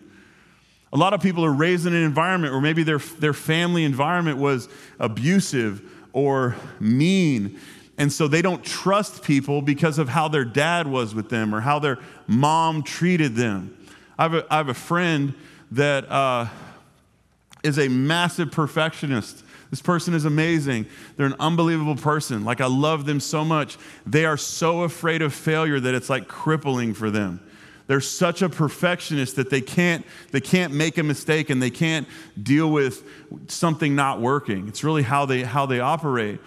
[0.92, 4.38] A lot of people are raised in an environment where maybe their, their family environment
[4.38, 4.68] was
[5.00, 5.82] abusive
[6.14, 7.60] or mean.
[7.98, 11.62] And so they don't trust people because of how their dad was with them or
[11.62, 13.76] how their mom treated them.
[14.18, 15.34] I have a, I have a friend
[15.72, 16.48] that uh,
[17.64, 19.44] is a massive perfectionist.
[19.70, 20.88] This person is amazing.
[21.16, 22.44] They're an unbelievable person.
[22.44, 23.78] Like, I love them so much.
[24.06, 27.40] They are so afraid of failure that it's like crippling for them.
[27.88, 32.08] They're such a perfectionist that they can't, they can't make a mistake and they can't
[32.42, 33.04] deal with
[33.48, 34.68] something not working.
[34.68, 36.40] It's really how they, how they operate.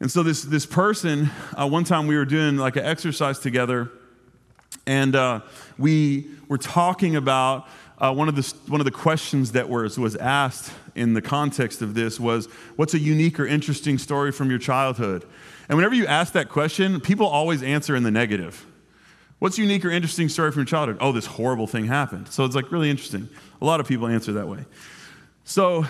[0.00, 1.30] And so, this, this person,
[1.60, 3.90] uh, one time we were doing like an exercise together,
[4.86, 5.40] and uh,
[5.76, 7.66] we were talking about
[7.98, 11.82] uh, one, of the, one of the questions that was, was asked in the context
[11.82, 15.24] of this was, What's a unique or interesting story from your childhood?
[15.68, 18.64] And whenever you ask that question, people always answer in the negative.
[19.40, 20.98] What's unique or interesting story from your childhood?
[21.00, 22.28] Oh, this horrible thing happened.
[22.28, 23.28] So it's like really interesting.
[23.60, 24.64] A lot of people answer that way.
[25.44, 25.84] So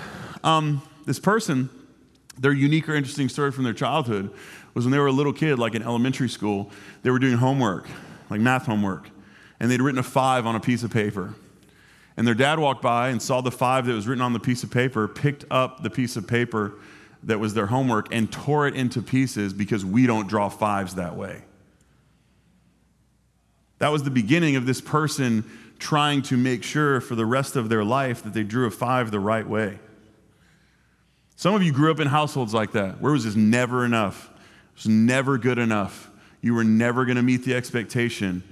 [0.45, 1.71] um, this person,
[2.39, 4.31] their unique or interesting story from their childhood
[4.75, 6.71] was when they were a little kid, like in elementary school,
[7.03, 7.89] they were doing homework,
[8.31, 9.09] like math homework,
[9.61, 11.35] and they'd written a five on a piece of paper.
[12.19, 14.65] And their dad walked by and saw the five that was written on the piece
[14.65, 16.75] of paper, picked up the piece of paper
[17.23, 21.15] that was their homework, and tore it into pieces because we don't draw fives that
[21.15, 21.45] way.
[23.79, 27.69] That was the beginning of this person trying to make sure for the rest of
[27.69, 29.79] their life that they drew a five the right way.
[31.37, 34.29] Some of you grew up in households like that, where it was just never enough.
[34.73, 36.11] It was never good enough.
[36.41, 38.43] You were never going to meet the expectation.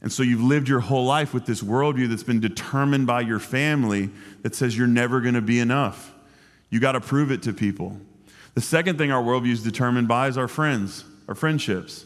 [0.00, 3.40] And so you've lived your whole life with this worldview that's been determined by your
[3.40, 4.10] family
[4.42, 6.14] that says you're never going to be enough.
[6.70, 8.00] You got to prove it to people.
[8.54, 12.04] The second thing our worldview is determined by is our friends, our friendships.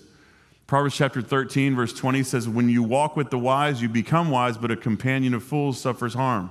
[0.66, 4.56] Proverbs chapter 13, verse 20 says, When you walk with the wise, you become wise,
[4.56, 6.50] but a companion of fools suffers harm.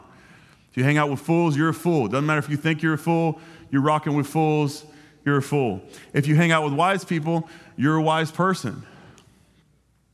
[0.69, 2.07] If you hang out with fools, you're a fool.
[2.07, 3.39] Doesn't matter if you think you're a fool,
[3.71, 4.85] you're rocking with fools,
[5.25, 5.81] you're a fool.
[6.13, 8.83] If you hang out with wise people, you're a wise person.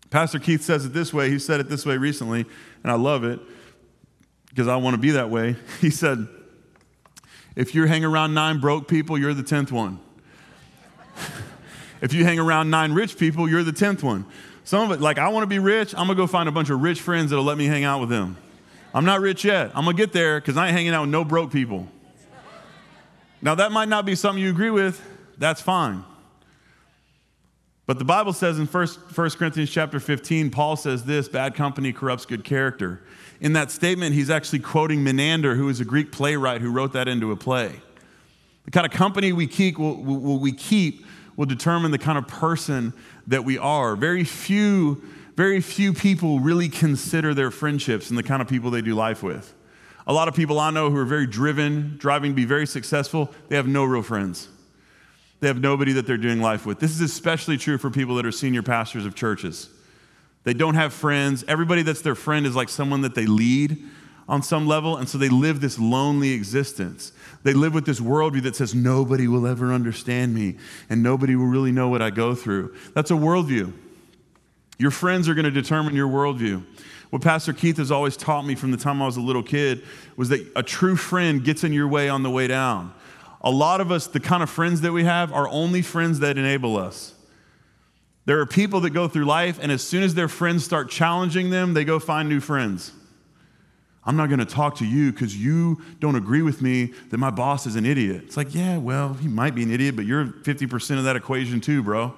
[0.10, 1.30] Pastor Keith says it this way.
[1.30, 2.46] He said it this way recently,
[2.84, 3.40] and I love it
[4.50, 5.56] because I want to be that way.
[5.82, 6.28] He said,
[7.56, 10.00] If you hang around nine broke people, you're the tenth one.
[12.02, 14.26] if you hang around nine rich people, you're the tenth one.
[14.64, 16.52] Some of it, like, I want to be rich, I'm going to go find a
[16.52, 18.38] bunch of rich friends that'll let me hang out with them.
[18.94, 19.72] I'm not rich yet.
[19.76, 21.88] I'm going to get there because I ain't hanging out with no broke people.
[23.42, 25.02] Now, that might not be something you agree with.
[25.38, 26.04] That's fine.
[27.88, 31.94] But the Bible says in 1, 1 Corinthians chapter 15, Paul says this bad company
[31.94, 33.02] corrupts good character.
[33.40, 37.08] In that statement, he's actually quoting Menander, who is a Greek playwright who wrote that
[37.08, 37.82] into a play.
[38.66, 41.06] The kind of company we keep will, will, we keep
[41.38, 42.92] will determine the kind of person
[43.28, 43.96] that we are.
[43.96, 45.02] Very few,
[45.38, 49.24] very few people really consider their friendships and the kind of people they do life
[49.24, 49.54] with.
[50.06, 53.34] A lot of people I know who are very driven, driving to be very successful,
[53.48, 54.50] they have no real friends.
[55.40, 56.80] They have nobody that they're doing life with.
[56.80, 59.70] This is especially true for people that are senior pastors of churches.
[60.44, 61.44] They don't have friends.
[61.48, 63.78] Everybody that's their friend is like someone that they lead
[64.30, 67.14] on some level, and so they live this lonely existence.
[67.44, 70.58] They live with this worldview that says, nobody will ever understand me,
[70.90, 72.76] and nobody will really know what I go through.
[72.94, 73.74] That's a worldview.
[74.80, 76.64] Your friends are going to determine your worldview.
[77.10, 79.84] What Pastor Keith has always taught me from the time I was a little kid
[80.18, 82.94] was that a true friend gets in your way on the way down
[83.42, 86.38] a lot of us, the kind of friends that we have, are only friends that
[86.38, 87.14] enable us.
[88.26, 91.50] There are people that go through life, and as soon as their friends start challenging
[91.50, 92.92] them, they go find new friends.
[94.04, 97.30] I'm not going to talk to you because you don't agree with me that my
[97.30, 98.24] boss is an idiot.
[98.26, 101.60] It's like, yeah, well, he might be an idiot, but you're 50% of that equation
[101.60, 102.14] too, bro.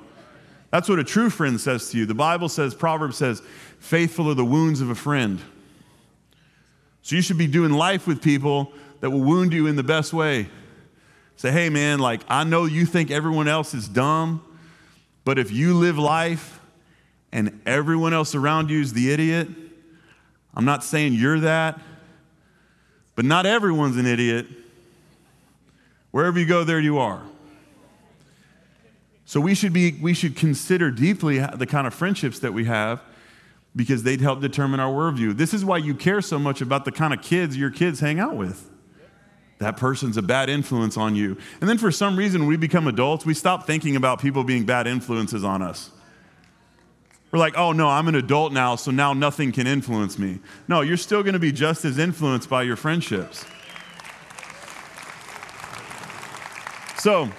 [0.71, 2.05] That's what a true friend says to you.
[2.05, 3.41] The Bible says, Proverbs says,
[3.79, 5.39] faithful are the wounds of a friend.
[7.01, 10.13] So you should be doing life with people that will wound you in the best
[10.13, 10.47] way.
[11.39, 14.43] Say, hey, man, like, I know you think everyone else is dumb,
[15.23, 16.59] but if you live life
[17.31, 19.47] and everyone else around you is the idiot,
[20.53, 21.79] I'm not saying you're that,
[23.15, 24.47] but not everyone's an idiot.
[26.11, 27.21] Wherever you go, there you are.
[29.23, 32.99] So we should, be, we should consider deeply the kind of friendships that we have
[33.73, 35.37] because they'd help determine our worldview.
[35.37, 38.19] This is why you care so much about the kind of kids your kids hang
[38.19, 38.68] out with
[39.59, 41.37] that person's a bad influence on you.
[41.61, 44.87] And then for some reason, we become adults, we stop thinking about people being bad
[44.87, 45.91] influences on us.
[47.31, 50.39] We're like, oh no, I'm an adult now, so now nothing can influence me.
[50.67, 53.45] No, you're still to be just as influenced by your friendships.
[56.97, 57.29] So,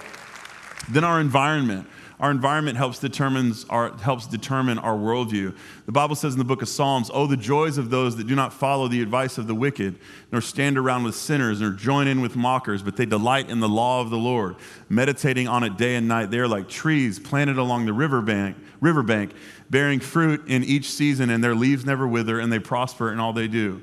[0.89, 1.87] then our environment.
[2.21, 5.57] Our environment helps, determines our, helps determine our worldview.
[5.87, 8.35] The Bible says in the book of Psalms, Oh, the joys of those that do
[8.35, 9.97] not follow the advice of the wicked,
[10.31, 13.67] nor stand around with sinners, nor join in with mockers, but they delight in the
[13.67, 14.55] law of the Lord,
[14.87, 16.29] meditating on it day and night.
[16.29, 19.33] They are like trees planted along the riverbank, riverbank,
[19.71, 23.33] bearing fruit in each season, and their leaves never wither, and they prosper in all
[23.33, 23.81] they do.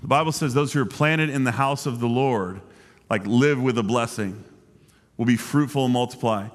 [0.00, 2.60] The Bible says those who are planted in the house of the Lord,
[3.08, 4.42] like live with a blessing,
[5.16, 6.48] will be fruitful and multiply.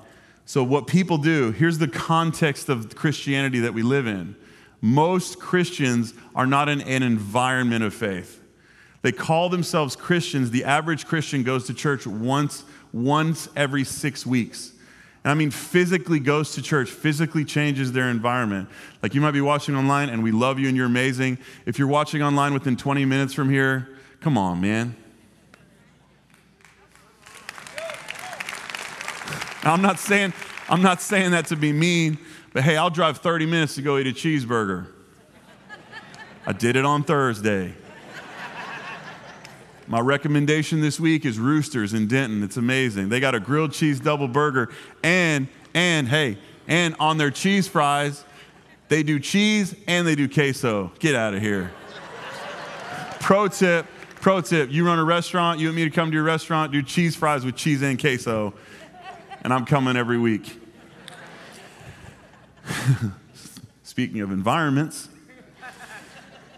[0.45, 4.35] So, what people do, here's the context of Christianity that we live in.
[4.79, 8.41] Most Christians are not in an environment of faith.
[9.01, 10.51] They call themselves Christians.
[10.51, 14.71] The average Christian goes to church once, once every six weeks.
[15.23, 18.69] And I mean physically goes to church, physically changes their environment.
[19.01, 21.39] Like you might be watching online and we love you and you're amazing.
[21.65, 23.89] If you're watching online within 20 minutes from here,
[24.21, 24.95] come on, man.
[29.65, 30.33] I'm not saying
[30.69, 32.17] I'm not saying that to be mean,
[32.53, 34.87] but hey, I'll drive 30 minutes to go eat a cheeseburger.
[36.47, 37.73] I did it on Thursday.
[39.87, 42.41] My recommendation this week is Roosters in Denton.
[42.41, 43.09] It's amazing.
[43.09, 44.71] They got a grilled cheese double burger
[45.03, 46.37] and and hey,
[46.67, 48.23] and on their cheese fries,
[48.87, 50.91] they do cheese and they do queso.
[50.99, 51.71] Get out of here.
[53.19, 53.85] pro tip,
[54.21, 56.81] pro tip, you run a restaurant, you want me to come to your restaurant, do
[56.81, 58.53] cheese fries with cheese and queso,
[59.45, 60.59] and I'm coming every week.
[63.83, 65.07] Speaking of environments,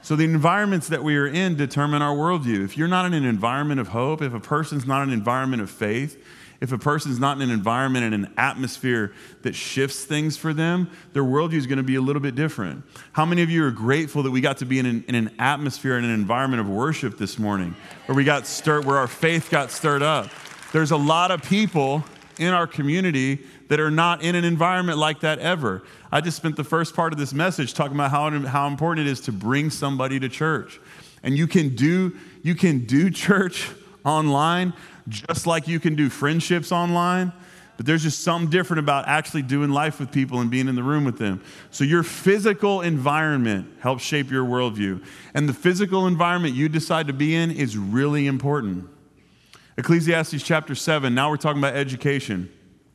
[0.01, 2.63] so, the environments that we are in determine our worldview.
[2.63, 5.61] If you're not in an environment of hope, if a person's not in an environment
[5.61, 6.23] of faith,
[6.61, 9.11] if a person's not in an environment and an atmosphere
[9.41, 12.85] that shifts things for them, their worldview is going to be a little bit different.
[13.11, 15.35] How many of you are grateful that we got to be in an, in an
[15.39, 17.75] atmosphere and an environment of worship this morning,
[18.05, 20.29] where we got stirred, where our faith got stirred up?
[20.71, 22.05] There's a lot of people
[22.39, 25.83] in our community that are not in an environment like that ever.
[26.11, 29.11] I just spent the first part of this message talking about how, how important it
[29.11, 30.79] is to bring somebody to church.
[31.23, 33.69] And you can do you can do church
[34.05, 34.73] online
[35.09, 37.31] just like you can do friendships online.
[37.77, 40.81] But there's just something different about actually doing life with people and being in the
[40.81, 41.41] room with them.
[41.69, 45.05] So, your physical environment helps shape your worldview.
[45.35, 48.89] And the physical environment you decide to be in is really important.
[49.77, 52.51] Ecclesiastes chapter 7, now we're talking about education.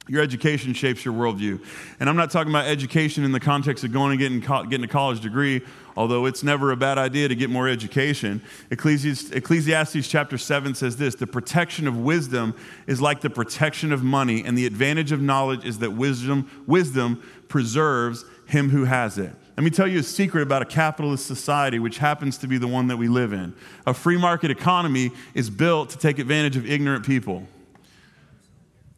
[0.08, 1.64] Your education shapes your worldview.
[2.00, 4.88] And I'm not talking about education in the context of going and getting, getting a
[4.88, 5.62] college degree,
[5.96, 8.42] although it's never a bad idea to get more education.
[8.72, 12.52] Ecclesiastes, Ecclesiastes chapter 7 says this The protection of wisdom
[12.88, 17.22] is like the protection of money, and the advantage of knowledge is that wisdom, wisdom
[17.46, 19.36] preserves him who has it.
[19.56, 22.66] Let me tell you a secret about a capitalist society, which happens to be the
[22.66, 23.54] one that we live in.
[23.86, 27.46] A free market economy is built to take advantage of ignorant people.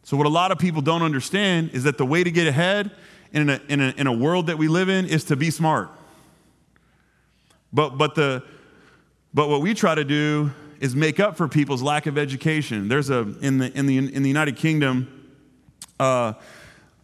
[0.03, 2.91] So, what a lot of people don't understand is that the way to get ahead
[3.33, 5.89] in a, in a, in a world that we live in is to be smart.
[7.73, 8.43] But, but, the,
[9.33, 12.87] but what we try to do is make up for people's lack of education.
[12.87, 15.33] There's a, in the, in the, in the United Kingdom,
[15.99, 16.33] uh,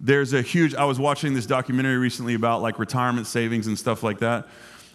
[0.04, 4.04] there's a huge i was watching this documentary recently about like retirement savings and stuff
[4.04, 4.48] like that.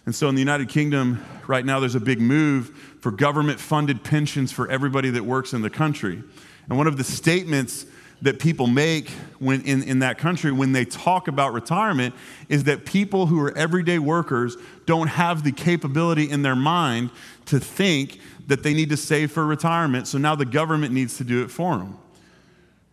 [0.05, 4.03] And so in the united kingdom right now there's a big move for government funded
[4.03, 6.21] pensions for everybody that works in the country.
[6.67, 7.85] And one of the statements
[8.21, 12.13] that people make when in, in that country when they talk about retirement
[12.49, 17.11] is that people who are everyday workers don't have the capability in their mind
[17.45, 20.07] to think that they need to save for retirement.
[20.07, 21.97] So now the government needs to do it for them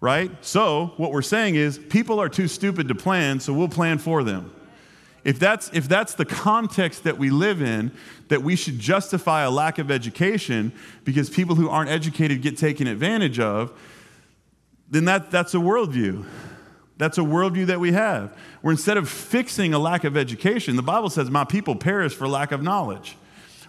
[0.01, 0.31] right?
[0.45, 4.23] So, what we're saying is people are too stupid to plan, so we'll plan for
[4.23, 4.53] them.
[5.25, 7.93] If that's, if that's the context that we live in,
[8.29, 10.73] that we should justify a lack of education
[11.05, 13.73] because people who aren't educated get taken advantage of,
[14.91, 16.27] then that, that's a worldview.
[16.99, 18.37] That's a worldview that we have.
[18.61, 22.29] Where instead of fixing a lack of education, the Bible says, My people perish for
[22.29, 23.17] lack of knowledge.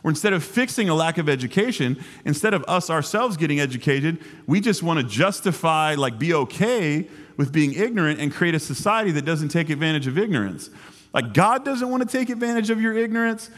[0.05, 4.61] Or instead of fixing a lack of education, instead of us ourselves getting educated, we
[4.61, 9.25] just want to justify, like, be okay with being ignorant and create a society that
[9.25, 10.69] doesn't take advantage of ignorance.
[11.11, 13.49] Like, God doesn't want to take advantage of your ignorance,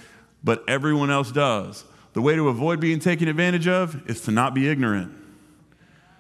[0.42, 1.84] but everyone else does.
[2.14, 5.12] The way to avoid being taken advantage of is to not be ignorant.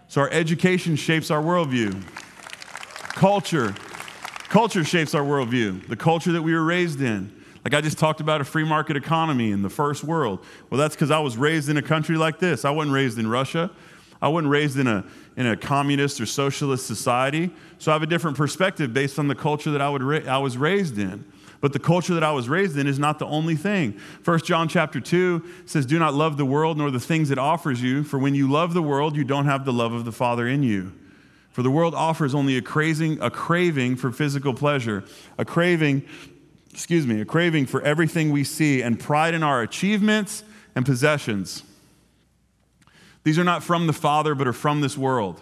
[0.09, 2.03] So, our education shapes our worldview.
[3.13, 3.73] Culture.
[4.49, 7.36] Culture shapes our worldview, the culture that we were raised in.
[7.67, 10.39] Like I just talked about a free market economy in the first world.
[10.69, 12.63] Well, that's because I was raised in a country like this.
[12.63, 13.69] I wasn't raised in Russia.
[14.21, 15.03] I wasn't raised in a,
[15.35, 17.51] in a communist or socialist society.
[17.77, 20.37] So I have a different perspective based on the culture that I, would ra- I
[20.37, 21.25] was raised in.
[21.59, 23.99] But the culture that I was raised in is not the only thing.
[24.23, 27.81] 1 John chapter 2 says, Do not love the world nor the things it offers
[27.81, 30.47] you, for when you love the world, you don't have the love of the Father
[30.47, 30.93] in you.
[31.51, 35.03] For the world offers only a craving, a craving for physical pleasure,
[35.37, 36.03] a craving
[36.77, 40.43] excuse me, a craving for everything we see and pride in our achievements
[40.75, 41.63] and possessions.
[43.23, 45.41] These are not from the Father, but are from this world.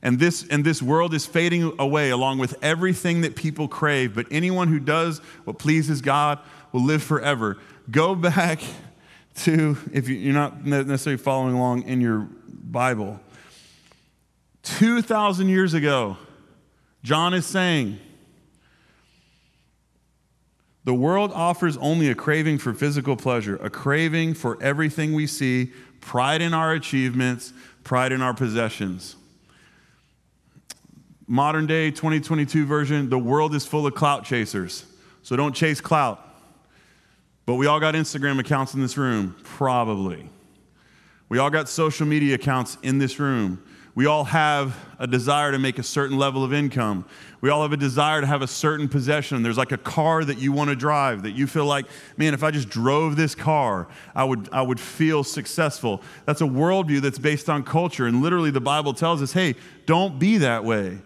[0.00, 4.14] And this, and this world is fading away along with everything that people crave.
[4.14, 6.38] But anyone who does what pleases God
[6.70, 7.58] will live forever.
[7.90, 8.60] Go back
[9.38, 13.18] to, if you're not necessarily following along in your Bible,
[14.62, 16.16] 2,000 years ago,
[17.02, 17.98] John is saying,
[20.84, 25.72] the world offers only a craving for physical pleasure, a craving for everything we see,
[26.00, 27.52] pride in our achievements,
[27.84, 29.16] pride in our possessions.
[31.26, 34.84] modern day 2022 version, the world is full of clout chasers.
[35.22, 36.26] So don't chase clout.
[37.46, 40.28] But we all got Instagram accounts in this room, probably.
[41.28, 43.62] We all got social media accounts in this room.
[44.00, 47.04] We all have a desire to make a certain level of income.
[47.42, 49.42] We all have a desire to have a certain possession.
[49.42, 51.84] There's like a car that you want to drive that you feel like,
[52.16, 56.00] man, if I just drove this car, I would, I would feel successful.
[56.24, 58.06] That's a worldview that's based on culture.
[58.06, 61.00] And literally, the Bible tells us, hey, don't be that way.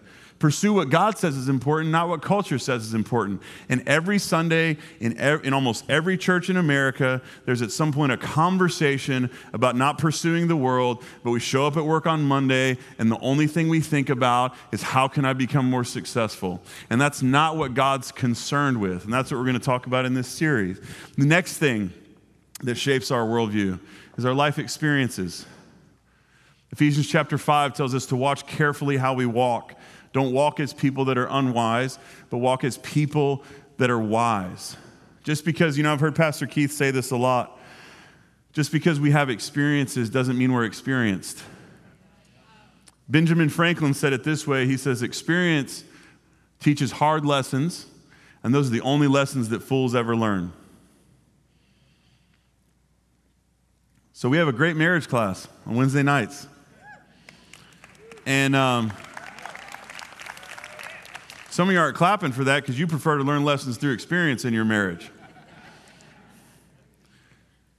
[0.45, 3.40] Pursue what God says is important, not what culture says is important.
[3.70, 8.12] And every Sunday, in, ev- in almost every church in America, there's at some point
[8.12, 12.76] a conversation about not pursuing the world, but we show up at work on Monday,
[12.99, 16.61] and the only thing we think about is how can I become more successful?
[16.90, 19.05] And that's not what God's concerned with.
[19.05, 20.78] And that's what we're going to talk about in this series.
[21.16, 21.90] The next thing
[22.64, 23.80] that shapes our worldview
[24.18, 25.47] is our life experiences.
[26.70, 29.74] Ephesians chapter 5 tells us to watch carefully how we walk
[30.14, 31.98] don't walk as people that are unwise,
[32.30, 33.44] but walk as people
[33.78, 34.76] that are wise.
[35.24, 37.58] Just because, you know, I've heard Pastor Keith say this a lot.
[38.52, 41.42] Just because we have experiences doesn't mean we're experienced.
[43.08, 45.82] Benjamin Franklin said it this way He says, Experience
[46.60, 47.86] teaches hard lessons,
[48.44, 50.52] and those are the only lessons that fools ever learn.
[54.12, 56.46] So we have a great marriage class on Wednesday nights.
[58.26, 58.92] And um,
[61.55, 64.44] some of you aren't clapping for that because you prefer to learn lessons through experience
[64.44, 65.09] in your marriage.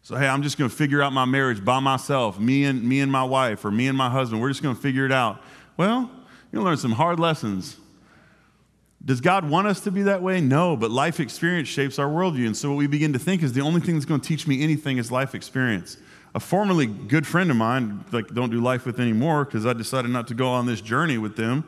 [0.02, 3.02] So, hey, I'm just going to figure out my marriage by myself, me and, me
[3.02, 4.42] and my wife, or me and my husband.
[4.42, 5.42] We're just going to figure it out.
[5.76, 6.10] Well,
[6.54, 7.76] you'll learn some hard lessons.
[9.04, 10.40] Does God want us to be that way?
[10.40, 12.46] No, but life experience shapes our worldview.
[12.46, 14.48] And so, what we begin to think is the only thing that's going to teach
[14.48, 15.98] me anything is life experience.
[16.34, 20.12] A formerly good friend of mine, like, don't do life with anymore because I decided
[20.12, 21.66] not to go on this journey with them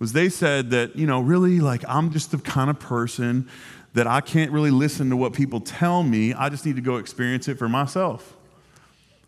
[0.00, 3.48] was they said that, you know, really, like, I'm just the kind of person
[3.92, 6.34] that I can't really listen to what people tell me.
[6.34, 8.36] I just need to go experience it for myself.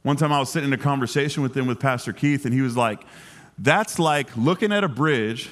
[0.03, 2.61] One time I was sitting in a conversation with them with Pastor Keith, and he
[2.61, 3.05] was like,
[3.57, 5.51] That's like looking at a bridge.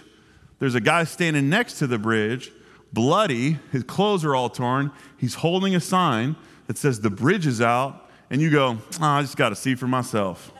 [0.58, 2.50] There's a guy standing next to the bridge,
[2.92, 4.90] bloody, his clothes are all torn.
[5.16, 6.34] He's holding a sign
[6.66, 8.08] that says, The bridge is out.
[8.30, 10.52] And you go, oh, I just got to see for myself.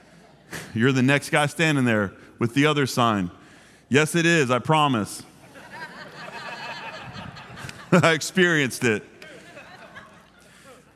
[0.74, 3.30] You're the next guy standing there with the other sign.
[3.88, 5.22] Yes, it is, I promise.
[7.92, 9.04] I experienced it.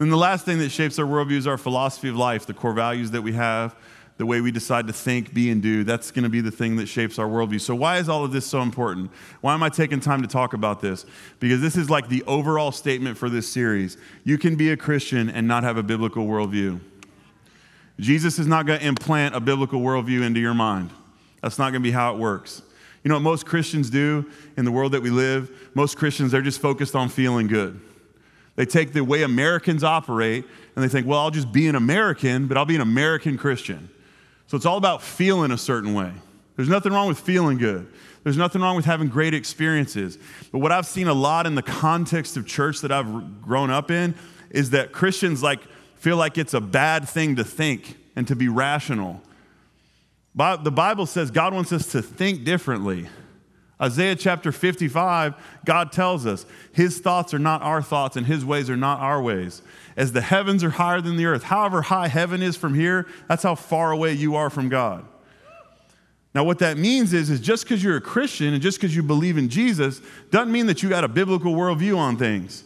[0.00, 2.72] And the last thing that shapes our worldview is our philosophy of life, the core
[2.72, 3.76] values that we have,
[4.16, 5.84] the way we decide to think, be, and do.
[5.84, 7.60] That's going to be the thing that shapes our worldview.
[7.60, 9.10] So, why is all of this so important?
[9.40, 11.06] Why am I taking time to talk about this?
[11.38, 13.98] Because this is like the overall statement for this series.
[14.24, 16.80] You can be a Christian and not have a biblical worldview.
[18.00, 20.90] Jesus is not going to implant a biblical worldview into your mind.
[21.42, 22.62] That's not going to be how it works.
[23.02, 25.70] You know what most Christians do in the world that we live?
[25.74, 27.80] Most Christians, they're just focused on feeling good.
[28.56, 30.44] They take the way Americans operate
[30.76, 33.88] and they think, well, I'll just be an American, but I'll be an American Christian.
[34.48, 36.12] So it's all about feeling a certain way.
[36.56, 37.90] There's nothing wrong with feeling good.
[38.22, 40.18] There's nothing wrong with having great experiences.
[40.52, 43.90] But what I've seen a lot in the context of church that I've grown up
[43.90, 44.14] in
[44.50, 45.60] is that Christians like
[45.96, 49.22] feel like it's a bad thing to think and to be rational.
[50.34, 53.08] The Bible says God wants us to think differently.
[53.80, 58.68] Isaiah chapter 55, God tells us his thoughts are not our thoughts and his ways
[58.68, 59.62] are not our ways.
[59.96, 63.42] As the heavens are higher than the earth, however high heaven is from here, that's
[63.42, 65.06] how far away you are from God.
[66.34, 69.02] Now, what that means is, is just because you're a Christian and just because you
[69.02, 70.00] believe in Jesus
[70.30, 72.62] doesn't mean that you got a biblical worldview on things.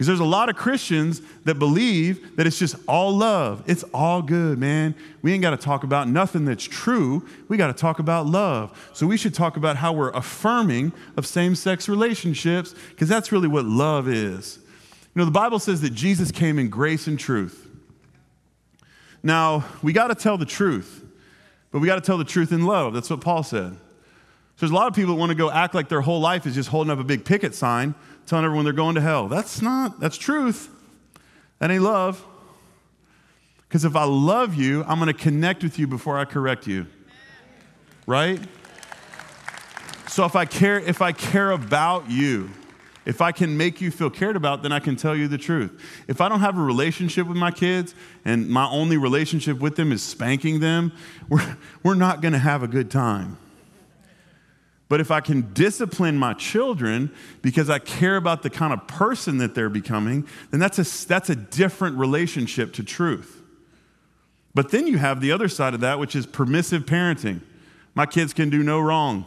[0.00, 3.62] Because there's a lot of Christians that believe that it's just all love.
[3.66, 4.94] It's all good, man.
[5.20, 7.28] We ain't got to talk about nothing that's true.
[7.48, 8.90] We got to talk about love.
[8.94, 13.46] So we should talk about how we're affirming of same sex relationships, because that's really
[13.46, 14.58] what love is.
[15.14, 17.68] You know, the Bible says that Jesus came in grace and truth.
[19.22, 21.04] Now, we got to tell the truth,
[21.72, 22.94] but we got to tell the truth in love.
[22.94, 23.72] That's what Paul said.
[23.74, 26.46] So there's a lot of people that want to go act like their whole life
[26.46, 27.94] is just holding up a big picket sign
[28.26, 29.28] telling everyone they're going to hell.
[29.28, 30.68] That's not, that's truth.
[31.58, 32.24] That ain't love.
[33.68, 36.86] Because if I love you, I'm going to connect with you before I correct you.
[38.06, 38.40] Right?
[40.08, 42.50] So if I care, if I care about you,
[43.06, 46.04] if I can make you feel cared about, then I can tell you the truth.
[46.08, 47.94] If I don't have a relationship with my kids
[48.24, 50.92] and my only relationship with them is spanking them,
[51.28, 53.38] we're, we're not going to have a good time.
[54.90, 57.12] But if I can discipline my children
[57.42, 61.30] because I care about the kind of person that they're becoming, then that's a, that's
[61.30, 63.40] a different relationship to truth.
[64.52, 67.40] But then you have the other side of that, which is permissive parenting.
[67.94, 69.26] My kids can do no wrong.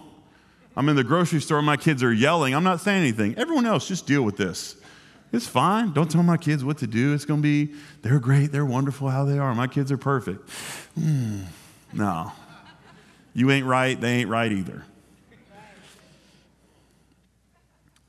[0.76, 2.54] I'm in the grocery store, my kids are yelling.
[2.54, 3.38] I'm not saying anything.
[3.38, 4.76] Everyone else, just deal with this.
[5.32, 5.94] It's fine.
[5.94, 7.14] Don't tell my kids what to do.
[7.14, 8.52] It's going to be, they're great.
[8.52, 9.56] They're wonderful how they are.
[9.56, 10.46] My kids are perfect.
[11.00, 11.46] Mm,
[11.94, 12.34] no.
[13.34, 14.00] You ain't right.
[14.00, 14.84] They ain't right either.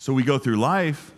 [0.04, 1.12] So we go through life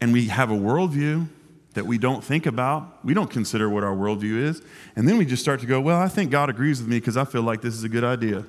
[0.00, 1.26] and we have a worldview
[1.72, 3.04] that we don't think about.
[3.04, 4.62] We don't consider what our worldview is.
[4.94, 7.16] And then we just start to go, well, I think God agrees with me because
[7.16, 8.44] I feel like this is a good idea.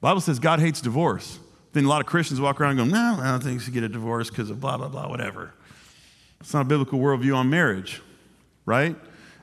[0.00, 1.38] Bible says God hates divorce.
[1.74, 3.84] Then a lot of Christians walk around going, no, I don't think you should get
[3.84, 5.54] a divorce because of blah, blah, blah, whatever.
[6.40, 8.02] It's not a biblical worldview on marriage,
[8.66, 8.96] right?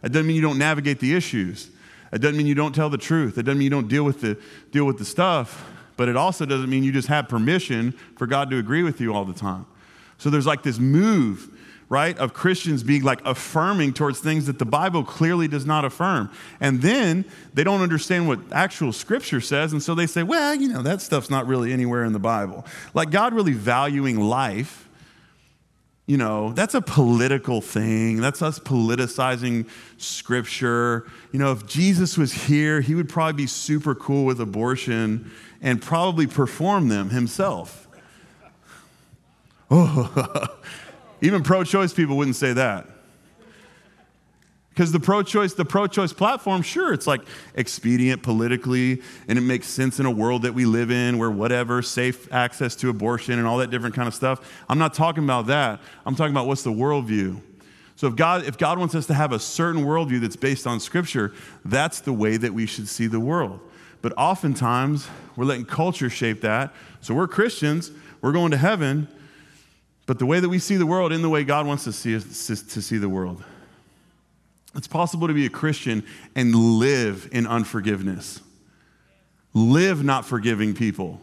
[0.03, 1.69] It doesn't mean you don't navigate the issues.
[2.11, 3.37] It doesn't mean you don't tell the truth.
[3.37, 4.37] It doesn't mean you don't deal with the,
[4.71, 5.65] deal with the stuff.
[5.97, 9.13] But it also doesn't mean you just have permission for God to agree with you
[9.13, 9.65] all the time.
[10.17, 11.49] So there's like this move
[11.89, 16.29] right, of Christians being like affirming towards things that the Bible clearly does not affirm.
[16.59, 17.23] And then
[17.53, 19.71] they don't understand what actual scripture says.
[19.71, 22.65] And so they say, well, you know, that stuff's not really anywhere in the Bible.
[22.93, 24.83] Like God really valuing life.
[26.07, 28.21] You know, that's a political thing.
[28.21, 29.67] That's us politicizing
[29.97, 31.05] scripture.
[31.33, 35.31] You know, if Jesus was here, he would probably be super cool with abortion
[35.67, 37.89] and probably perform them himself.
[39.69, 40.47] Oh,
[41.21, 42.87] Even pro choice people wouldn't say that.
[44.69, 47.19] Because the pro choice, the pro choice platform, sure, it's like
[47.53, 51.81] expedient politically, and it makes sense in a world that we live in where whatever,
[51.81, 54.39] safe access to abortion and all that different kind of stuff.
[54.69, 55.81] I'm not talking about that.
[56.05, 57.41] I'm talking about what's the worldview.
[57.97, 60.79] So if God, if God wants us to have a certain worldview that's based on
[60.79, 61.33] Scripture,
[61.65, 63.59] that's the way that we should see the world.
[64.01, 66.73] But oftentimes, we're letting culture shape that.
[67.01, 67.91] So we're Christians,
[68.21, 69.07] we're going to heaven,
[70.05, 72.21] but the way that we see the world in the way God wants us to
[72.21, 73.43] see, us to see the world.
[74.75, 78.41] It's possible to be a Christian and live in unforgiveness.
[79.53, 81.19] Live not forgiving people.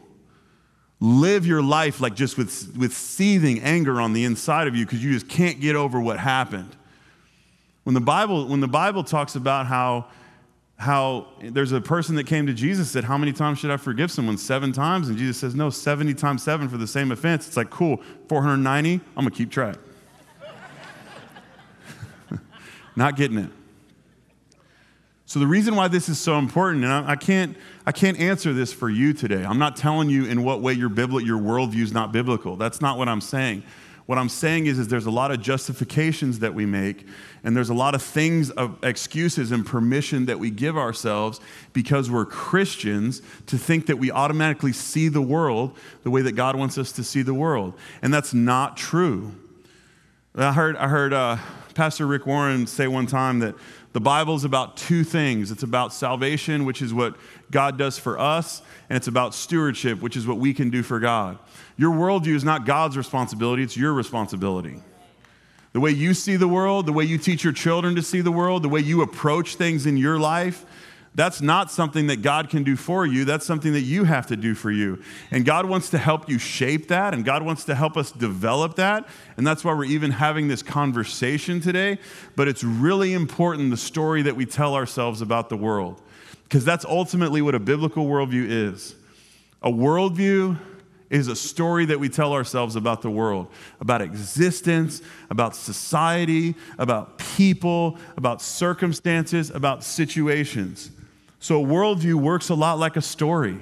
[1.01, 5.05] Live your life like just with, with seething anger on the inside of you because
[5.05, 6.75] you just can't get over what happened.
[7.85, 10.07] When the Bible, when the Bible talks about how
[10.77, 14.11] how there's a person that came to Jesus said, How many times should I forgive
[14.11, 14.37] someone?
[14.37, 15.09] Seven times?
[15.09, 17.47] And Jesus says, No, 70 times seven for the same offense.
[17.47, 19.77] It's like, cool, 490, I'm gonna keep track.
[22.97, 23.51] Not getting it.
[25.27, 27.57] So the reason why this is so important, and I, I, can't,
[27.87, 29.45] I can't answer this for you today.
[29.45, 32.57] I'm not telling you in what way your, bibli- your worldview is not biblical.
[32.57, 33.65] That's not what I'm saying.
[34.07, 37.07] What I'm saying is, is there's a lot of justifications that we make,
[37.43, 41.41] and there's a lot of things of excuses and permission that we give ourselves
[41.73, 46.55] because we're Christians to think that we automatically see the world the way that God
[46.55, 47.73] wants us to see the world.
[48.03, 49.33] And that's not true.
[50.37, 51.39] I heard, I heard uh,
[51.75, 53.55] Pastor Rick Warren say one time that
[53.95, 57.17] the Bible is about two things it's about salvation, which is what
[57.55, 60.99] God does for us, and it's about stewardship, which is what we can do for
[60.99, 61.39] God.
[61.77, 64.83] Your worldview is not God's responsibility, it's your responsibility.
[65.73, 68.33] The way you see the world, the way you teach your children to see the
[68.33, 70.67] world, the way you approach things in your life,
[71.15, 73.25] that's not something that God can do for you.
[73.25, 75.01] That's something that you have to do for you.
[75.31, 78.75] And God wants to help you shape that, and God wants to help us develop
[78.77, 79.07] that.
[79.37, 81.99] And that's why we're even having this conversation today.
[82.35, 86.03] But it's really important the story that we tell ourselves about the world,
[86.45, 88.95] because that's ultimately what a biblical worldview is.
[89.63, 90.59] A worldview
[91.11, 93.49] is a story that we tell ourselves about the world,
[93.81, 100.91] about existence, about society, about people, about circumstances, about situations.
[101.39, 103.61] So a worldview works a lot like a story.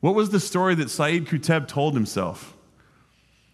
[0.00, 2.54] What was the story that Saeed Qutb told himself?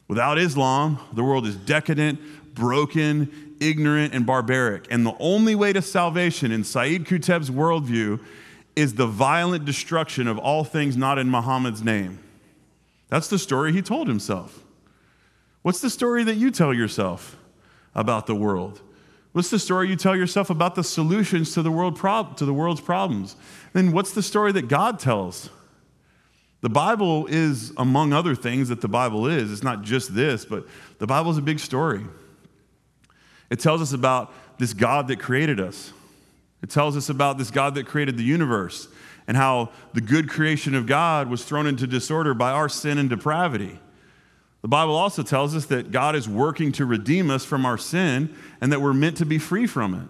[0.09, 2.21] Without Islam, the world is decadent,
[2.55, 4.87] broken, ignorant, and barbaric.
[4.91, 8.21] And the only way to salvation in Saeed Qutb's worldview
[8.75, 12.19] is the violent destruction of all things not in Muhammad's name.
[13.09, 14.65] That's the story he told himself.
[15.63, 17.37] What's the story that you tell yourself
[17.95, 18.81] about the world?
[19.33, 22.55] What's the story you tell yourself about the solutions to the, world prob- to the
[22.55, 23.37] world's problems?
[23.73, 25.51] Then what's the story that God tells?
[26.63, 30.67] The Bible is, among other things that the Bible is, it's not just this, but
[30.99, 32.05] the Bible is a big story.
[33.51, 35.93] It tells us about this God that created us.
[36.63, 38.89] It tells us about this God that created the universe
[39.27, 43.09] and how the good creation of God was thrown into disorder by our sin and
[43.09, 43.79] depravity.
[44.63, 48.35] The Bible also tells us that God is working to redeem us from our sin
[48.61, 50.09] and that we're meant to be free from it.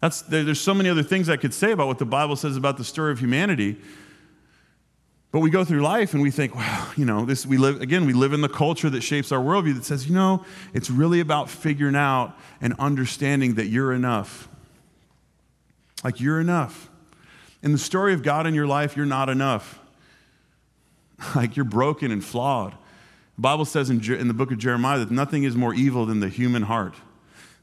[0.00, 2.76] That's, there's so many other things I could say about what the Bible says about
[2.76, 3.76] the story of humanity.
[5.30, 8.06] But we go through life and we think, well, you know, this we live again,
[8.06, 11.20] we live in the culture that shapes our worldview that says, you know, it's really
[11.20, 14.48] about figuring out and understanding that you're enough.
[16.02, 16.88] Like you're enough.
[17.62, 19.78] In the story of God in your life, you're not enough.
[21.34, 22.74] Like you're broken and flawed.
[23.34, 26.20] The Bible says in, in the book of Jeremiah that nothing is more evil than
[26.20, 26.94] the human heart.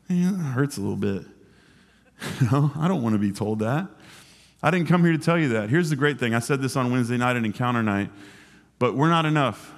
[0.09, 1.23] Yeah, that hurts a little bit.
[2.41, 3.87] You know, I don't want to be told that.
[4.65, 5.69] I didn't come here to tell you that.
[5.69, 6.33] Here's the great thing.
[6.33, 8.09] I said this on Wednesday night at Encounter Night,
[8.79, 9.71] but we're not enough.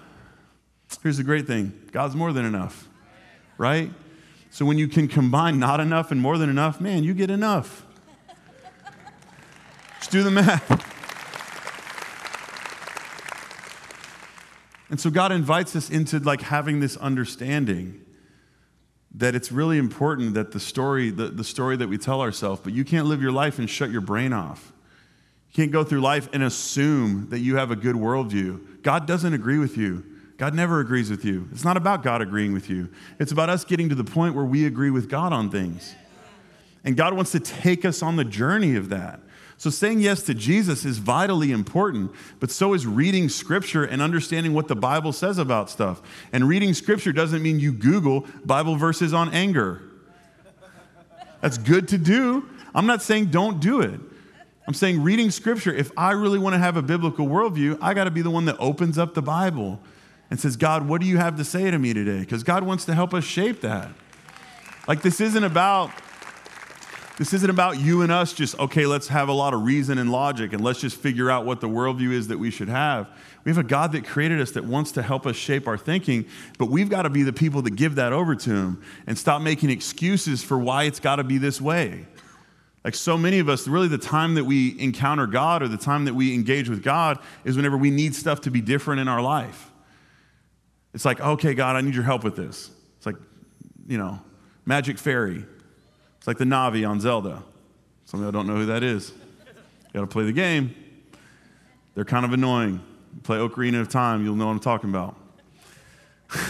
[1.03, 2.87] Here's the great thing God's more than enough,
[3.57, 3.91] right?
[4.49, 7.85] So when you can combine not enough and more than enough, man, you get enough.
[9.97, 10.71] Just do the math.
[14.89, 18.05] And so God invites us into like having this understanding
[19.17, 22.73] that it's really important that the story, the, the story that we tell ourselves, but
[22.73, 24.71] you can't live your life and shut your brain off.
[25.49, 28.83] You can't go through life and assume that you have a good worldview.
[28.83, 30.05] God doesn't agree with you.
[30.37, 31.49] God never agrees with you.
[31.51, 32.89] It's not about God agreeing with you.
[33.19, 35.95] It's about us getting to the point where we agree with God on things.
[36.83, 39.19] And God wants to take us on the journey of that.
[39.59, 44.53] So, saying yes to Jesus is vitally important, but so is reading scripture and understanding
[44.53, 45.99] what the Bible says about stuff.
[46.31, 49.81] And reading scripture doesn't mean you Google Bible verses on anger.
[51.41, 52.47] That's good to do.
[52.75, 53.99] I'm not saying don't do it.
[54.67, 58.03] I'm saying reading scripture, if I really want to have a biblical worldview, I got
[58.03, 59.79] to be the one that opens up the Bible
[60.29, 62.19] and says, God, what do you have to say to me today?
[62.19, 63.89] Because God wants to help us shape that.
[64.87, 65.91] Like, this isn't about
[67.17, 70.11] this isn't about you and us just, okay, let's have a lot of reason and
[70.11, 73.09] logic and let's just figure out what the worldview is that we should have.
[73.43, 76.27] We have a God that created us that wants to help us shape our thinking,
[76.59, 79.41] but we've got to be the people that give that over to Him and stop
[79.41, 82.05] making excuses for why it's got to be this way.
[82.83, 86.05] Like so many of us, really the time that we encounter God or the time
[86.05, 89.21] that we engage with God is whenever we need stuff to be different in our
[89.21, 89.71] life.
[90.93, 92.69] It's like, okay, God, I need your help with this.
[92.97, 93.17] It's like,
[93.87, 94.21] you know,
[94.65, 95.45] magic fairy.
[96.27, 97.41] It's like the Navi on Zelda.
[98.03, 99.11] Some of y'all don't know who that is.
[99.11, 100.75] You got to play the game.
[101.95, 102.81] They're kind of annoying.
[103.23, 105.15] Play Ocarina of Time, you'll know what I'm talking about.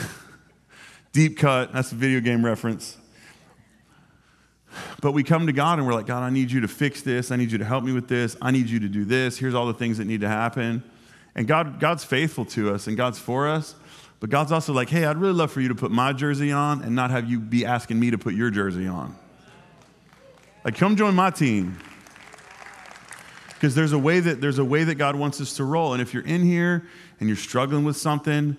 [1.12, 2.98] Deep cut, that's a video game reference.
[5.00, 7.30] But we come to God and we're like, God, I need you to fix this.
[7.30, 8.36] I need you to help me with this.
[8.42, 9.38] I need you to do this.
[9.38, 10.84] Here's all the things that need to happen.
[11.36, 13.76] And God, God's faithful to us and God's for us.
[14.22, 16.82] But God's also like, hey, I'd really love for you to put my jersey on
[16.82, 19.16] and not have you be asking me to put your jersey on.
[20.68, 21.80] Like, come join my team.
[23.54, 25.94] Because there's a way that there's a way that God wants us to roll.
[25.94, 26.86] And if you're in here
[27.22, 28.58] and you're struggling with something,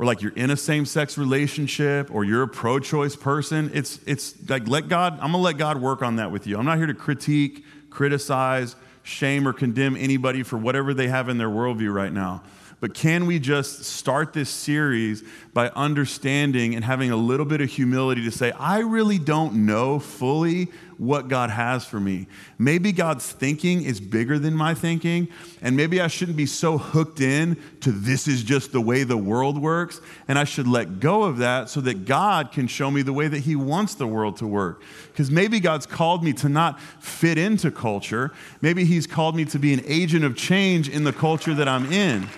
[0.00, 4.66] or like you're in a same-sex relationship, or you're a pro-choice person, it's it's like
[4.66, 6.58] let God, I'm gonna let God work on that with you.
[6.58, 8.74] I'm not here to critique, criticize,
[9.04, 12.42] shame, or condemn anybody for whatever they have in their worldview right now.
[12.84, 15.24] But can we just start this series
[15.54, 19.98] by understanding and having a little bit of humility to say, I really don't know
[19.98, 20.68] fully
[20.98, 22.26] what God has for me.
[22.58, 25.28] Maybe God's thinking is bigger than my thinking,
[25.62, 29.16] and maybe I shouldn't be so hooked in to this is just the way the
[29.16, 33.00] world works, and I should let go of that so that God can show me
[33.00, 34.82] the way that He wants the world to work.
[35.10, 38.30] Because maybe God's called me to not fit into culture,
[38.60, 41.90] maybe He's called me to be an agent of change in the culture that I'm
[41.90, 42.28] in.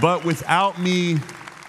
[0.00, 1.18] But without me,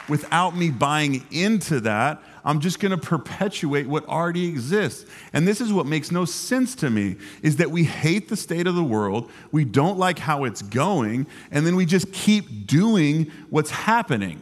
[0.09, 5.05] without me buying into that, I'm just going to perpetuate what already exists.
[5.33, 8.67] And this is what makes no sense to me is that we hate the state
[8.67, 13.31] of the world, we don't like how it's going, and then we just keep doing
[13.49, 14.39] what's happening.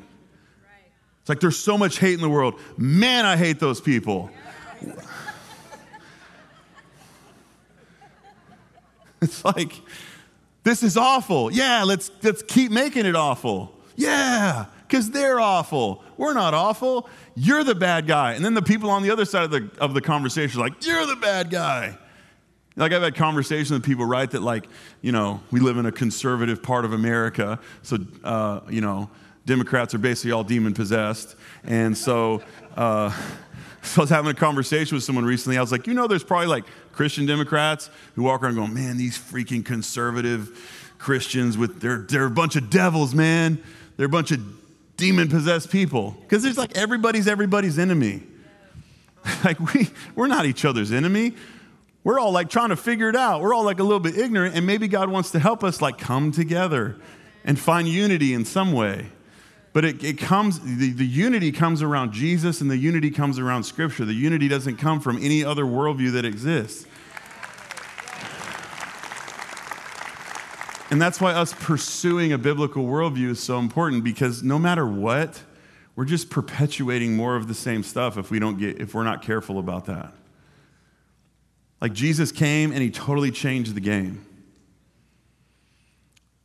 [1.21, 2.59] It's like there's so much hate in the world.
[2.77, 4.29] Man, I hate those people.
[9.19, 9.81] it's like
[10.63, 11.51] this is awful.
[11.51, 13.74] Yeah, let's let's keep making it awful.
[13.95, 16.03] Yeah, because they're awful.
[16.17, 17.09] We're not awful.
[17.35, 18.33] You're the bad guy.
[18.33, 20.85] And then the people on the other side of the, of the conversation are like,
[20.85, 21.97] You're the bad guy.
[22.77, 24.67] Like I've had conversations with people, right, that like,
[25.01, 27.59] you know, we live in a conservative part of America.
[27.83, 29.09] So, uh, you know,
[29.45, 31.35] Democrats are basically all demon possessed.
[31.63, 32.41] And so,
[32.75, 33.11] uh,
[33.81, 35.57] so I was having a conversation with someone recently.
[35.57, 38.97] I was like, you know, there's probably like Christian Democrats who walk around going, man,
[38.97, 43.63] these freaking conservative Christians with they're, they're a bunch of devils, man.
[43.97, 44.39] They're a bunch of
[44.97, 46.15] demon possessed people.
[46.21, 48.23] Because there's like everybody's everybody's enemy.
[49.43, 51.33] like we, we're not each other's enemy.
[52.03, 53.41] We're all like trying to figure it out.
[53.41, 55.97] We're all like a little bit ignorant, and maybe God wants to help us like
[55.97, 56.97] come together
[57.43, 59.07] and find unity in some way.
[59.73, 63.65] But it, it comes, the, the unity comes around Jesus and the unity comes around
[63.65, 64.05] Scripture.
[64.05, 66.85] The unity doesn't come from any other worldview that exists.
[70.91, 75.41] And that's why us pursuing a biblical worldview is so important because no matter what,
[75.95, 79.21] we're just perpetuating more of the same stuff if we don't get if we're not
[79.21, 80.13] careful about that.
[81.81, 84.25] Like Jesus came and he totally changed the game.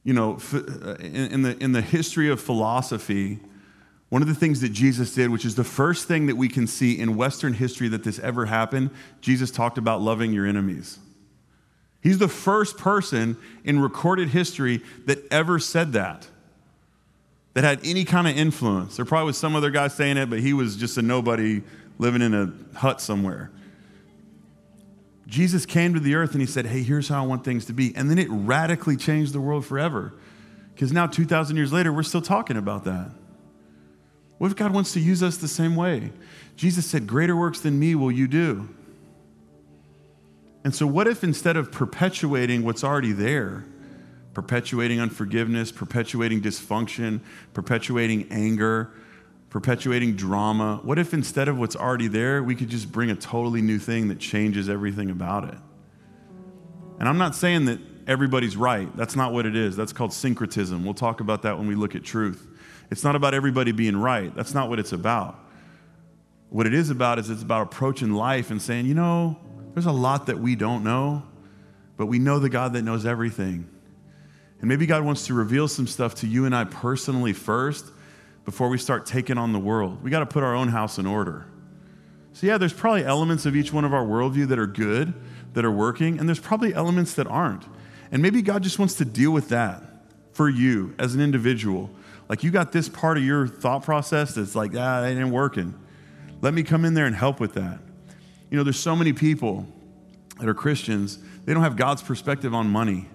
[0.04, 3.38] You know, uh, in the, in the history of philosophy,
[4.08, 6.66] one of the things that Jesus did, which is the first thing that we can
[6.66, 10.98] see in Western history that this ever happened, Jesus talked about loving your enemies.
[12.02, 16.26] He's the first person in recorded history that ever said that,
[17.54, 18.96] that had any kind of influence.
[18.96, 21.62] There probably was some other guy saying it, but he was just a nobody
[21.98, 23.50] living in a hut somewhere.
[25.26, 27.72] Jesus came to the earth and he said, Hey, here's how I want things to
[27.72, 27.94] be.
[27.94, 30.14] And then it radically changed the world forever.
[30.74, 33.10] Because now, 2,000 years later, we're still talking about that.
[34.38, 36.10] What if God wants to use us the same way?
[36.56, 38.68] Jesus said, Greater works than me will you do.
[40.64, 43.64] And so, what if instead of perpetuating what's already there,
[44.34, 47.20] perpetuating unforgiveness, perpetuating dysfunction,
[47.54, 48.92] perpetuating anger,
[49.48, 53.62] perpetuating drama, what if instead of what's already there, we could just bring a totally
[53.62, 55.58] new thing that changes everything about it?
[56.98, 58.94] And I'm not saying that everybody's right.
[58.96, 59.76] That's not what it is.
[59.76, 60.84] That's called syncretism.
[60.84, 62.46] We'll talk about that when we look at truth.
[62.90, 64.34] It's not about everybody being right.
[64.34, 65.38] That's not what it's about.
[66.50, 69.38] What it is about is it's about approaching life and saying, you know,
[69.74, 71.22] there's a lot that we don't know,
[71.96, 73.68] but we know the God that knows everything.
[74.60, 77.86] And maybe God wants to reveal some stuff to you and I personally first
[78.44, 80.02] before we start taking on the world.
[80.02, 81.46] We got to put our own house in order.
[82.32, 85.14] So, yeah, there's probably elements of each one of our worldview that are good,
[85.54, 87.64] that are working, and there's probably elements that aren't.
[88.12, 89.82] And maybe God just wants to deal with that
[90.32, 91.90] for you as an individual.
[92.28, 95.74] Like you got this part of your thought process that's like, ah, that ain't working.
[96.40, 97.80] Let me come in there and help with that.
[98.50, 99.66] You know, there's so many people
[100.38, 103.08] that are Christians, they don't have God's perspective on money.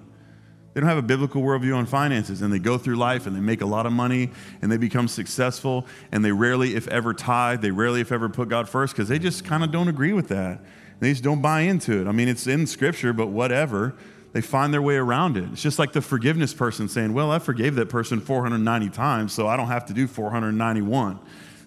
[0.74, 3.40] They don't have a biblical worldview on finances, and they go through life and they
[3.40, 4.32] make a lot of money
[4.62, 7.62] and they become successful, and they rarely, if ever, tithe.
[7.62, 10.28] They rarely, if ever, put God first because they just kind of don't agree with
[10.28, 10.60] that.
[11.00, 12.08] They just don't buy into it.
[12.08, 13.96] I mean, it's in Scripture, but whatever.
[14.34, 15.46] They find their way around it.
[15.54, 19.48] It's just like the forgiveness person saying, Well, I forgave that person 490 times, so
[19.48, 21.20] I don't have to do 491.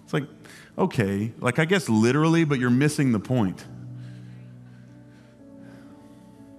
[0.03, 0.38] It's like,
[0.79, 3.63] okay, like I guess literally, but you're missing the point.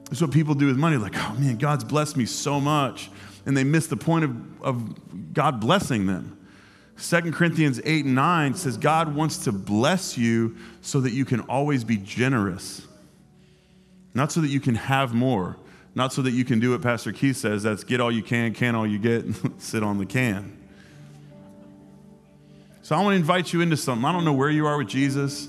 [0.05, 0.97] That's what people do with money.
[0.97, 3.11] Like, oh man, God's blessed me so much.
[3.47, 6.37] And they miss the point of, of God blessing them.
[7.01, 11.41] 2 Corinthians 8 and 9 says God wants to bless you so that you can
[11.43, 12.87] always be generous.
[14.13, 15.57] Not so that you can have more.
[15.95, 18.53] Not so that you can do what Pastor Keith says that's get all you can,
[18.53, 20.60] can all you get, and sit on the can.
[22.91, 24.05] So I want to invite you into something.
[24.05, 25.49] I don't know where you are with Jesus.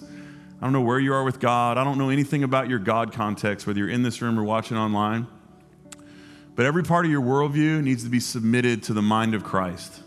[0.60, 1.76] I don't know where you are with God.
[1.80, 4.78] I don't know anything about your God context, whether you're in this room or watching
[4.78, 5.26] online.
[6.54, 10.04] But every part of your worldview needs to be submitted to the mind of Christ.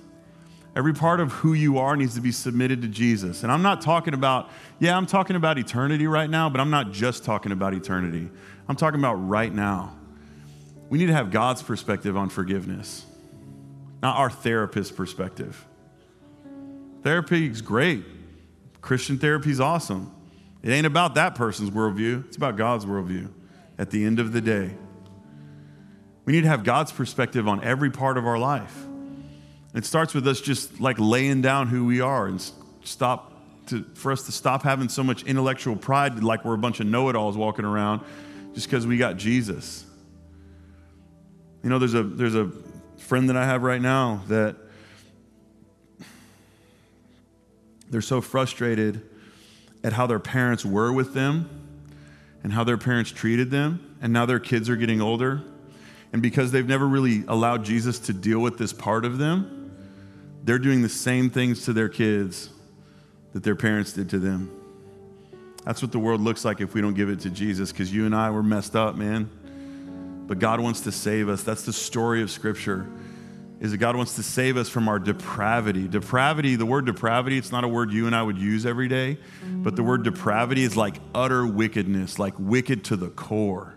[0.76, 3.42] Every part of who you are needs to be submitted to Jesus.
[3.42, 6.92] And I'm not talking about, yeah, I'm talking about eternity right now, but I'm not
[6.92, 8.30] just talking about eternity.
[8.68, 9.96] I'm talking about right now.
[10.88, 13.04] We need to have God's perspective on forgiveness,
[14.04, 15.66] not our therapist perspective.
[17.04, 18.02] Therapy is great.
[18.80, 20.10] Christian therapy is awesome.
[20.62, 23.28] It ain't about that person's worldview, it's about God's worldview
[23.78, 24.74] at the end of the day.
[26.24, 28.86] We need to have God's perspective on every part of our life.
[29.74, 32.42] It starts with us just like laying down who we are and
[32.84, 33.32] stop
[33.66, 36.86] to, for us to stop having so much intellectual pride like we're a bunch of
[36.86, 38.00] know it alls walking around
[38.54, 39.84] just because we got Jesus.
[41.62, 42.50] You know, there's a, there's a
[42.96, 44.56] friend that I have right now that
[47.90, 49.02] They're so frustrated
[49.82, 51.48] at how their parents were with them
[52.42, 53.96] and how their parents treated them.
[54.00, 55.42] And now their kids are getting older.
[56.12, 59.74] And because they've never really allowed Jesus to deal with this part of them,
[60.44, 62.50] they're doing the same things to their kids
[63.32, 64.50] that their parents did to them.
[65.64, 68.04] That's what the world looks like if we don't give it to Jesus because you
[68.04, 69.30] and I were messed up, man.
[70.26, 71.42] But God wants to save us.
[71.42, 72.86] That's the story of Scripture
[73.60, 75.86] is that God wants to save us from our depravity.
[75.88, 79.18] Depravity, the word depravity, it's not a word you and I would use every day,
[79.44, 83.74] but the word depravity is like utter wickedness, like wicked to the core.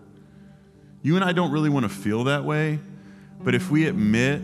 [1.02, 2.80] You and I don't really want to feel that way,
[3.40, 4.42] but if we admit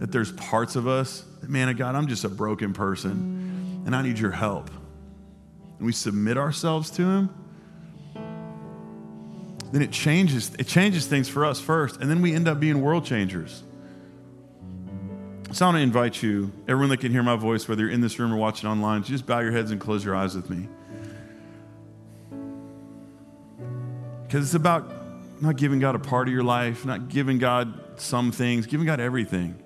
[0.00, 3.94] that there's parts of us that, man of God, I'm just a broken person and
[3.94, 4.70] I need your help,
[5.78, 7.30] and we submit ourselves to Him,
[9.72, 12.80] then it changes, it changes things for us first, and then we end up being
[12.80, 13.62] world changers.
[15.50, 18.02] So I want to invite you, everyone that can hear my voice, whether you're in
[18.02, 20.68] this room or watching online, just bow your heads and close your eyes with me.
[24.26, 24.92] Because it's about
[25.40, 29.00] not giving God a part of your life, not giving God some things, giving God
[29.00, 29.58] everything.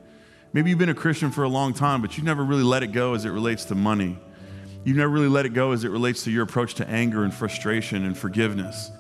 [0.53, 2.93] Maybe you've been a Christian for a long time, but you've never really let it
[2.93, 4.20] go as it relates to money.
[4.85, 7.35] You've never really let it go as it relates to your approach to anger and
[7.35, 8.93] frustration and forgiveness.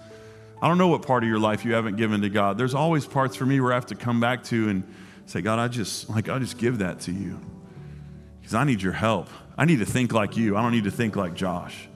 [0.60, 2.58] I don't know what part of your life you haven't given to God.
[2.58, 4.82] There's always parts for me where I have to come back to and
[5.26, 7.40] say, God, I just like I just give that to you.
[8.40, 9.28] Because I need your help.
[9.56, 10.56] I need to think like you.
[10.56, 11.88] I don't need to think like Josh.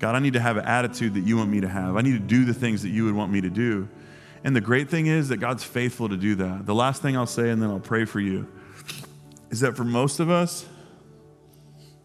[0.00, 1.96] God, I need to have an attitude that you want me to have.
[1.96, 3.88] I need to do the things that you would want me to do.
[4.42, 6.66] And the great thing is that God's faithful to do that.
[6.66, 8.46] The last thing I'll say, and then I'll pray for you,
[9.50, 10.66] is that for most of us,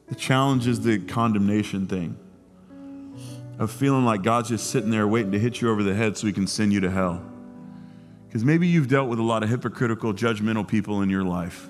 [0.08, 2.18] the challenge is the condemnation thing
[3.58, 6.26] of feeling like God's just sitting there waiting to hit you over the head so
[6.28, 7.29] he can send you to hell.
[8.30, 11.68] Because maybe you've dealt with a lot of hypocritical, judgmental people in your life.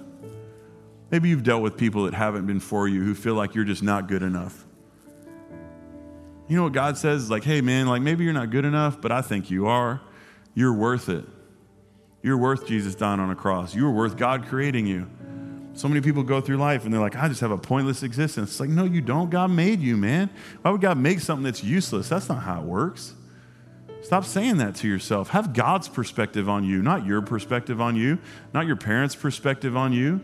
[1.10, 3.82] Maybe you've dealt with people that haven't been for you who feel like you're just
[3.82, 4.66] not good enough.
[6.50, 7.24] You know what God says?
[7.24, 10.02] Is like, hey, man, like maybe you're not good enough, but I think you are.
[10.54, 11.24] You're worth it.
[12.22, 13.74] You're worth Jesus dying on a cross.
[13.74, 15.08] You're worth God creating you.
[15.74, 18.50] So many people go through life and they're like, I just have a pointless existence.
[18.50, 19.30] It's like, no, you don't.
[19.30, 20.30] God made you, man.
[20.62, 22.10] Why would God make something that's useless?
[22.10, 23.14] That's not how it works.
[24.02, 25.30] Stop saying that to yourself.
[25.30, 28.18] Have God's perspective on you, not your perspective on you,
[28.54, 30.22] not your parents' perspective on you,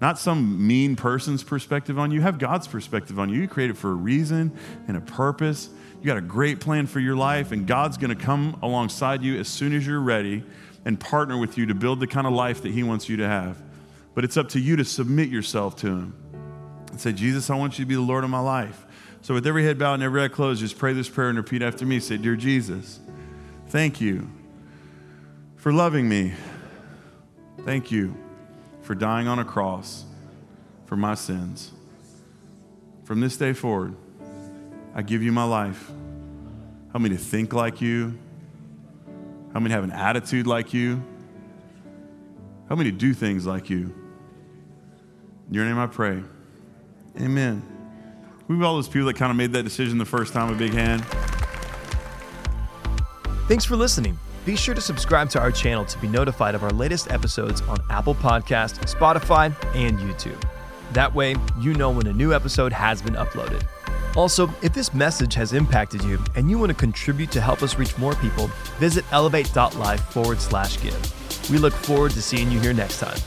[0.00, 2.22] not some mean person's perspective on you.
[2.22, 3.42] Have God's perspective on you.
[3.42, 4.56] You created for a reason
[4.88, 5.68] and a purpose.
[6.00, 9.38] You got a great plan for your life, and God's going to come alongside you
[9.38, 10.42] as soon as you're ready
[10.86, 13.28] and partner with you to build the kind of life that He wants you to
[13.28, 13.60] have.
[14.14, 16.14] But it's up to you to submit yourself to Him
[16.90, 18.86] and say, Jesus, I want you to be the Lord of my life.
[19.20, 21.60] So, with every head bowed and every eye closed, just pray this prayer and repeat
[21.60, 22.00] after me.
[22.00, 23.00] Say, Dear Jesus,
[23.70, 24.28] thank you
[25.54, 26.32] for loving me.
[27.64, 28.16] Thank you
[28.82, 30.04] for dying on a cross
[30.86, 31.70] for my sins.
[33.04, 33.94] From this day forward,
[34.94, 35.90] I give you my life.
[36.90, 38.18] Help me to think like you.
[39.52, 41.02] Help me to have an attitude like you.
[42.66, 43.94] Help me to do things like you.
[45.48, 46.22] In your name I pray.
[47.20, 47.62] Amen.
[48.48, 50.56] We have all those people that kind of made that decision the first time, a
[50.56, 51.04] big hand.
[53.50, 54.16] Thanks for listening.
[54.44, 57.78] Be sure to subscribe to our channel to be notified of our latest episodes on
[57.90, 60.40] Apple Podcast, Spotify, and YouTube.
[60.92, 63.66] That way, you know when a new episode has been uploaded.
[64.14, 67.76] Also, if this message has impacted you and you want to contribute to help us
[67.76, 68.46] reach more people,
[68.78, 71.50] visit elevate.life forward slash give.
[71.50, 73.18] We look forward to seeing you here next time.